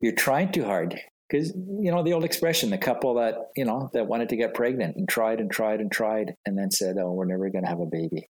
You're 0.00 0.12
trying 0.12 0.52
too 0.52 0.64
hard 0.64 1.00
because 1.28 1.52
you 1.54 1.90
know 1.90 2.02
the 2.02 2.12
old 2.12 2.24
expression: 2.24 2.70
the 2.70 2.78
couple 2.78 3.14
that 3.14 3.50
you 3.56 3.64
know 3.64 3.90
that 3.92 4.06
wanted 4.06 4.28
to 4.30 4.36
get 4.36 4.54
pregnant 4.54 4.96
and 4.96 5.08
tried 5.08 5.40
and 5.40 5.50
tried 5.50 5.80
and 5.80 5.90
tried, 5.90 6.34
and 6.46 6.56
then 6.58 6.70
said, 6.70 6.96
"Oh, 6.98 7.12
we're 7.12 7.24
never 7.24 7.50
going 7.50 7.64
to 7.64 7.70
have 7.70 7.80
a 7.80 7.86
baby," 7.86 8.28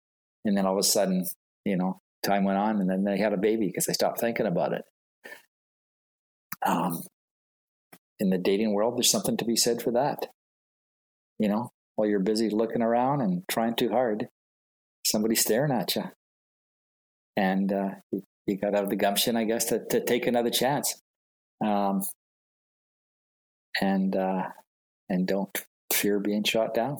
and 0.44 0.56
then 0.56 0.66
all 0.66 0.74
of 0.74 0.78
a 0.78 0.82
sudden, 0.82 1.24
you 1.64 1.76
know, 1.76 2.00
time 2.22 2.44
went 2.44 2.58
on, 2.58 2.80
and 2.80 2.90
then 2.90 3.04
they 3.04 3.18
had 3.18 3.32
a 3.32 3.38
baby 3.38 3.66
because 3.66 3.86
they 3.86 3.92
stopped 3.92 4.20
thinking 4.20 4.46
about 4.46 4.72
it. 4.72 4.82
Um, 6.64 7.02
in 8.18 8.30
the 8.30 8.38
dating 8.38 8.74
world, 8.74 8.96
there's 8.96 9.10
something 9.10 9.36
to 9.38 9.44
be 9.44 9.56
said 9.56 9.80
for 9.80 9.92
that. 9.92 10.26
You 11.38 11.48
know, 11.48 11.70
while 11.96 12.08
you're 12.08 12.20
busy 12.20 12.50
looking 12.50 12.82
around 12.82 13.22
and 13.22 13.44
trying 13.48 13.76
too 13.76 13.90
hard, 13.90 14.28
somebody's 15.06 15.40
staring 15.40 15.72
at 15.72 15.96
you, 15.96 16.04
and 17.36 17.72
uh, 17.72 17.90
you 18.12 18.22
got 18.46 18.70
to 18.70 18.78
have 18.78 18.88
the 18.88 18.96
gumption, 18.96 19.36
I 19.36 19.44
guess, 19.44 19.66
to, 19.66 19.84
to 19.86 20.00
take 20.04 20.26
another 20.26 20.50
chance. 20.50 21.00
Um, 21.64 22.02
and 23.80 24.16
uh, 24.16 24.48
and 25.08 25.26
don't 25.26 25.56
fear 25.92 26.18
being 26.18 26.44
shot 26.44 26.74
down. 26.74 26.98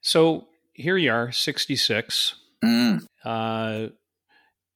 So 0.00 0.46
here 0.74 0.96
you 0.96 1.10
are, 1.10 1.32
66. 1.32 2.34
Mm. 2.62 3.06
Uh, 3.24 3.88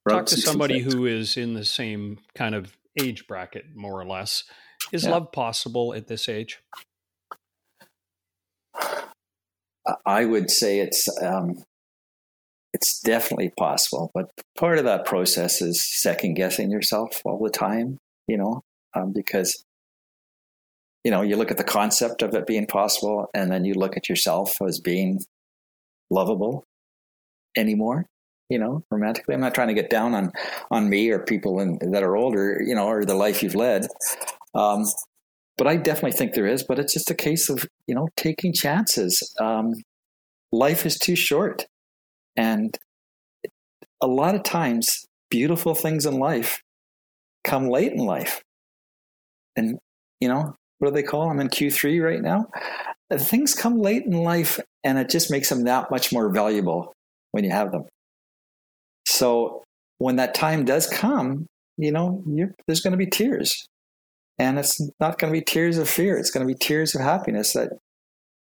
talk 0.07 0.25
to 0.27 0.37
somebody 0.37 0.79
who 0.79 1.05
is 1.05 1.37
in 1.37 1.53
the 1.53 1.65
same 1.65 2.19
kind 2.35 2.55
of 2.55 2.75
age 2.99 3.27
bracket, 3.27 3.75
more 3.75 3.99
or 3.99 4.05
less. 4.05 4.43
is 4.91 5.03
yeah. 5.03 5.11
love 5.11 5.31
possible 5.31 5.93
at 5.93 6.07
this 6.07 6.27
age? 6.27 6.59
I 10.05 10.25
would 10.25 10.49
say 10.49 10.79
it's 10.79 11.07
um, 11.21 11.63
it's 12.73 12.99
definitely 12.99 13.51
possible, 13.57 14.11
but 14.13 14.29
part 14.57 14.77
of 14.77 14.85
that 14.85 15.05
process 15.05 15.61
is 15.61 15.83
second 15.83 16.35
guessing 16.35 16.69
yourself 16.69 17.21
all 17.25 17.41
the 17.43 17.49
time. 17.49 17.97
You 18.27 18.37
know, 18.37 18.61
um, 18.95 19.11
because 19.13 19.63
you 21.03 21.11
know 21.11 21.21
you 21.21 21.35
look 21.35 21.51
at 21.51 21.57
the 21.57 21.63
concept 21.63 22.21
of 22.21 22.33
it 22.35 22.45
being 22.45 22.67
possible, 22.67 23.27
and 23.33 23.51
then 23.51 23.65
you 23.65 23.73
look 23.73 23.97
at 23.97 24.07
yourself 24.07 24.55
as 24.61 24.79
being 24.79 25.19
lovable 26.11 26.63
anymore. 27.57 28.05
You 28.49 28.59
know, 28.59 28.83
romantically. 28.91 29.35
I'm 29.35 29.41
not 29.41 29.53
trying 29.55 29.67
to 29.69 29.73
get 29.73 29.89
down 29.89 30.13
on 30.13 30.31
on 30.69 30.89
me 30.89 31.09
or 31.09 31.19
people 31.19 31.59
in, 31.59 31.79
that 31.91 32.03
are 32.03 32.15
older. 32.15 32.61
You 32.63 32.75
know, 32.75 32.87
or 32.87 33.03
the 33.03 33.15
life 33.15 33.41
you've 33.41 33.55
led. 33.55 33.87
Um, 34.53 34.85
but 35.57 35.67
I 35.67 35.75
definitely 35.75 36.17
think 36.17 36.33
there 36.33 36.47
is. 36.47 36.63
But 36.63 36.77
it's 36.77 36.93
just 36.93 37.09
a 37.09 37.15
case 37.15 37.49
of 37.49 37.67
you 37.87 37.95
know 37.95 38.09
taking 38.15 38.53
chances. 38.53 39.33
Um, 39.39 39.73
life 40.51 40.85
is 40.85 40.99
too 40.99 41.15
short, 41.15 41.65
and 42.35 42.77
a 44.01 44.07
lot 44.07 44.35
of 44.35 44.43
times, 44.43 45.05
beautiful 45.29 45.75
things 45.75 46.05
in 46.05 46.19
life 46.19 46.61
come 47.43 47.69
late 47.69 47.91
in 47.91 47.99
life. 47.99 48.41
And 49.55 49.77
you 50.19 50.27
know 50.27 50.55
what 50.79 50.89
do 50.89 50.93
they 50.93 51.03
call? 51.03 51.29
I'm 51.29 51.39
in 51.39 51.49
Q3 51.49 52.03
right 52.03 52.21
now. 52.21 52.47
Uh, 53.11 53.17
things 53.17 53.53
come 53.53 53.79
late 53.79 54.05
in 54.05 54.13
life, 54.13 54.59
and 54.83 54.97
it 54.97 55.09
just 55.09 55.29
makes 55.29 55.49
them 55.49 55.65
that 55.65 55.91
much 55.91 56.11
more 56.11 56.31
valuable 56.31 56.93
when 57.31 57.43
you 57.43 57.51
have 57.51 57.71
them. 57.71 57.83
So 59.05 59.63
when 59.97 60.15
that 60.15 60.33
time 60.33 60.63
does 60.65 60.87
come, 60.87 61.45
you 61.77 61.91
know, 61.91 62.23
there's 62.65 62.81
going 62.81 62.91
to 62.91 62.97
be 62.97 63.07
tears. 63.07 63.67
And 64.37 64.57
it's 64.57 64.79
not 65.01 65.19
going 65.19 65.33
to 65.33 65.37
be 65.37 65.43
tears 65.43 65.77
of 65.77 65.89
fear. 65.89 66.17
It's 66.17 66.31
going 66.31 66.47
to 66.47 66.53
be 66.53 66.57
tears 66.57 66.95
of 66.95 67.01
happiness 67.01 67.53
that 67.53 67.73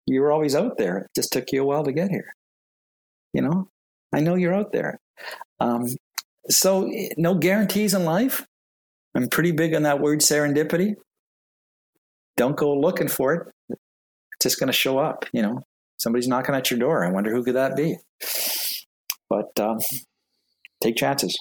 you 0.06 0.20
were 0.20 0.30
always 0.30 0.54
out 0.54 0.76
there. 0.76 0.98
It 0.98 1.06
just 1.16 1.32
took 1.32 1.52
you 1.52 1.62
a 1.62 1.66
while 1.66 1.84
to 1.84 1.92
get 1.92 2.10
here. 2.10 2.34
You 3.32 3.42
know, 3.42 3.68
I 4.16 4.20
know 4.20 4.34
you're 4.34 4.54
out 4.54 4.72
there. 4.72 4.98
Um, 5.60 5.84
so, 6.48 6.90
no 7.18 7.34
guarantees 7.34 7.92
in 7.92 8.04
life. 8.04 8.46
I'm 9.14 9.28
pretty 9.28 9.52
big 9.52 9.74
on 9.74 9.82
that 9.82 10.00
word 10.00 10.20
serendipity. 10.20 10.94
Don't 12.36 12.56
go 12.56 12.74
looking 12.74 13.08
for 13.08 13.34
it. 13.34 13.48
It's 13.68 14.44
just 14.44 14.58
going 14.58 14.68
to 14.68 14.72
show 14.72 14.98
up. 14.98 15.26
You 15.32 15.42
know, 15.42 15.60
somebody's 15.98 16.28
knocking 16.28 16.54
at 16.54 16.70
your 16.70 16.80
door. 16.80 17.04
I 17.04 17.10
wonder 17.10 17.30
who 17.34 17.44
could 17.44 17.56
that 17.56 17.76
be. 17.76 17.96
But 19.28 19.58
um, 19.60 19.78
take 20.82 20.96
chances. 20.96 21.38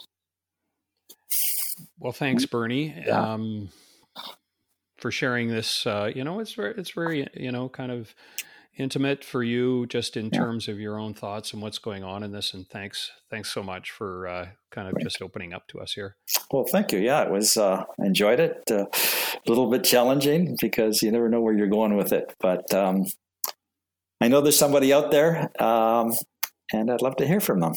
Well, 1.99 2.13
thanks, 2.13 2.45
Birnie. 2.45 2.93
Yeah. 3.05 3.33
Um, 3.33 3.69
for 4.97 5.11
sharing 5.11 5.49
this. 5.49 5.87
Uh, 5.87 6.11
you 6.13 6.23
know, 6.23 6.39
it's 6.39 6.53
very, 6.53 6.73
it's 6.77 6.91
very, 6.91 7.27
you 7.35 7.51
know, 7.51 7.69
kind 7.69 7.91
of 7.91 8.13
intimate 8.77 9.23
for 9.23 9.43
you, 9.43 9.85
just 9.87 10.17
in 10.17 10.25
yeah. 10.25 10.39
terms 10.39 10.67
of 10.67 10.79
your 10.79 10.99
own 10.99 11.13
thoughts 11.13 11.53
and 11.53 11.61
what's 11.61 11.77
going 11.77 12.03
on 12.03 12.23
in 12.23 12.31
this. 12.31 12.53
And 12.53 12.67
thanks, 12.67 13.11
thanks 13.29 13.51
so 13.51 13.63
much 13.63 13.91
for 13.91 14.27
uh, 14.27 14.47
kind 14.71 14.87
of 14.87 15.01
just 15.01 15.21
opening 15.21 15.53
up 15.53 15.67
to 15.69 15.79
us 15.79 15.93
here. 15.93 16.15
Well, 16.51 16.65
thank 16.65 16.91
you. 16.91 16.99
Yeah, 16.99 17.23
it 17.23 17.31
was. 17.31 17.57
Uh, 17.57 17.83
enjoyed 17.99 18.39
it. 18.39 18.61
Uh, 18.69 18.85
a 18.85 19.49
little 19.49 19.69
bit 19.69 19.83
challenging 19.83 20.57
because 20.61 21.01
you 21.01 21.11
never 21.11 21.29
know 21.29 21.41
where 21.41 21.53
you're 21.53 21.67
going 21.67 21.95
with 21.95 22.11
it, 22.11 22.33
but 22.39 22.73
um, 22.73 23.05
I 24.21 24.27
know 24.27 24.41
there's 24.41 24.57
somebody 24.57 24.93
out 24.93 25.11
there, 25.11 25.51
um, 25.61 26.13
and 26.73 26.91
I'd 26.91 27.01
love 27.01 27.17
to 27.17 27.27
hear 27.27 27.39
from 27.39 27.59
them. 27.59 27.73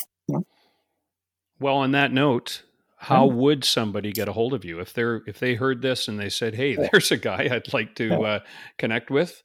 Well, 1.61 1.76
on 1.76 1.92
that 1.92 2.12
note, 2.12 2.62
how 3.00 3.26
would 3.26 3.64
somebody 3.64 4.12
get 4.12 4.28
a 4.28 4.32
hold 4.32 4.52
of 4.52 4.64
you 4.64 4.80
if 4.80 4.92
they're 4.92 5.22
if 5.26 5.38
they 5.38 5.54
heard 5.54 5.82
this 5.82 6.08
and 6.08 6.18
they 6.18 6.28
said 6.28 6.56
hey 6.56 6.74
there's 6.74 7.12
a 7.12 7.16
guy 7.16 7.48
i'd 7.52 7.72
like 7.72 7.94
to 7.94 8.12
uh, 8.22 8.40
connect 8.76 9.08
with 9.08 9.40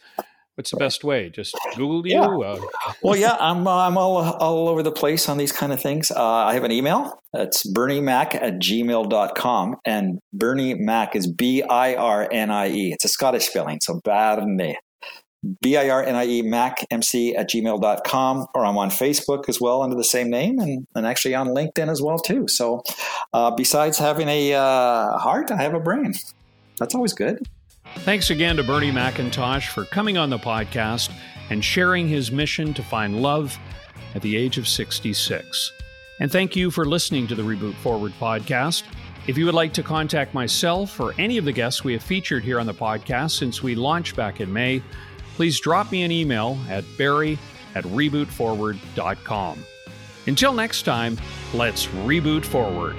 what's 0.56 0.72
the 0.72 0.78
best 0.78 1.04
way 1.04 1.30
just 1.30 1.58
google 1.76 2.06
you 2.06 2.13
yeah. 2.13 2.26
uh, 2.26 2.60
well 3.02 3.16
yeah 3.16 3.36
i'm 3.39 3.68
uh, 3.68 3.88
i'm 3.88 3.98
all 3.98 4.18
all 4.18 4.68
over 4.70 4.84
the 4.84 4.92
place 4.92 5.28
on 5.28 5.38
these 5.38 5.52
kind 5.52 5.74
of 5.74 5.82
things 5.82 6.12
uh, 6.12 6.24
i 6.24 6.54
have 6.54 6.63
an 6.63 6.72
email 6.72 7.22
it's 7.34 7.66
birniemac 7.72 8.36
at 8.36 8.60
gmail.com 8.60 9.76
and 9.86 10.20
birnie 10.32 10.76
mac 10.76 11.16
is 11.16 11.28
b-i-r-n-i-e 11.28 12.94
it's 12.94 13.06
a 13.06 13.10
scottish 13.10 13.46
spelling 13.46 13.80
so 13.82 14.00
birnie 14.04 14.78
B-I-R-N-I-E 15.62 16.42
Mac 16.44 16.86
MC 16.89 17.36
at 17.36 17.50
gmail.com, 17.50 18.48
or 18.56 18.66
I'm 18.66 18.78
on 18.78 18.89
Facebook 18.89 19.50
as 19.50 19.60
well 19.60 19.82
under 19.82 19.96
the 19.96 20.04
same 20.04 20.30
name 20.30 20.60
and, 20.60 20.88
and 20.96 21.06
actually 21.06 21.36
on 21.36 21.50
LinkedIn 21.50 21.89
as 21.89 22.02
well 22.02 22.18
too. 22.18 22.48
So 22.48 22.84
uh, 23.34 23.52
besides 23.52 23.98
having 23.98 24.30
a 24.30 24.54
uh, 24.54 25.18
heart, 25.18 25.52
I 25.52 25.62
have 25.62 25.74
a 25.74 25.80
brain. 25.80 26.13
That's 26.80 26.96
always 26.96 27.13
good. 27.13 27.48
Thanks 28.00 28.30
again 28.30 28.58
to 28.58 28.64
Birnie 28.64 28.92
McIntosh 28.92 29.70
for 29.70 29.86
coming 29.86 30.18
on 30.18 30.30
the 30.30 30.38
podcast 30.38 31.12
and 31.50 31.64
sharing 31.64 32.08
his 32.08 32.32
mission 32.32 32.74
to 32.74 32.84
find 32.84 33.22
love 33.22 33.58
at 34.16 34.22
the 34.22 34.36
age 34.36 34.58
of 34.58 34.68
66. 34.68 35.72
And 36.20 36.32
thank 36.32 36.56
you 36.56 36.70
for 36.70 36.86
listening 36.86 37.28
to 37.28 37.36
the 37.36 37.44
Reboot 37.44 37.76
Forward 37.76 38.14
podcast. 38.20 38.84
If 39.26 39.38
you 39.38 39.46
would 39.46 39.56
like 39.56 39.74
to 39.74 39.84
contact 39.84 40.34
myself 40.34 41.00
or 41.00 41.14
any 41.18 41.38
of 41.38 41.46
the 41.46 41.52
guests 41.52 41.84
we 41.84 41.94
have 41.94 42.04
featured 42.04 42.44
here 42.44 42.60
on 42.60 42.66
the 42.66 42.74
podcast 42.74 43.32
since 43.32 43.64
we 43.64 43.74
launched 43.74 44.16
back 44.16 44.42
in 44.42 44.52
May, 44.52 44.84
please 45.36 45.60
drop 45.60 45.92
me 45.92 46.04
an 46.04 46.12
email 46.12 46.58
at 46.70 46.84
barry 46.98 47.40
at 47.76 47.86
rebootforward.com. 47.86 49.64
Until 50.28 50.54
next 50.54 50.84
time, 50.84 51.18
let's 51.54 51.88
reboot 51.88 52.46
forward. 52.46 52.98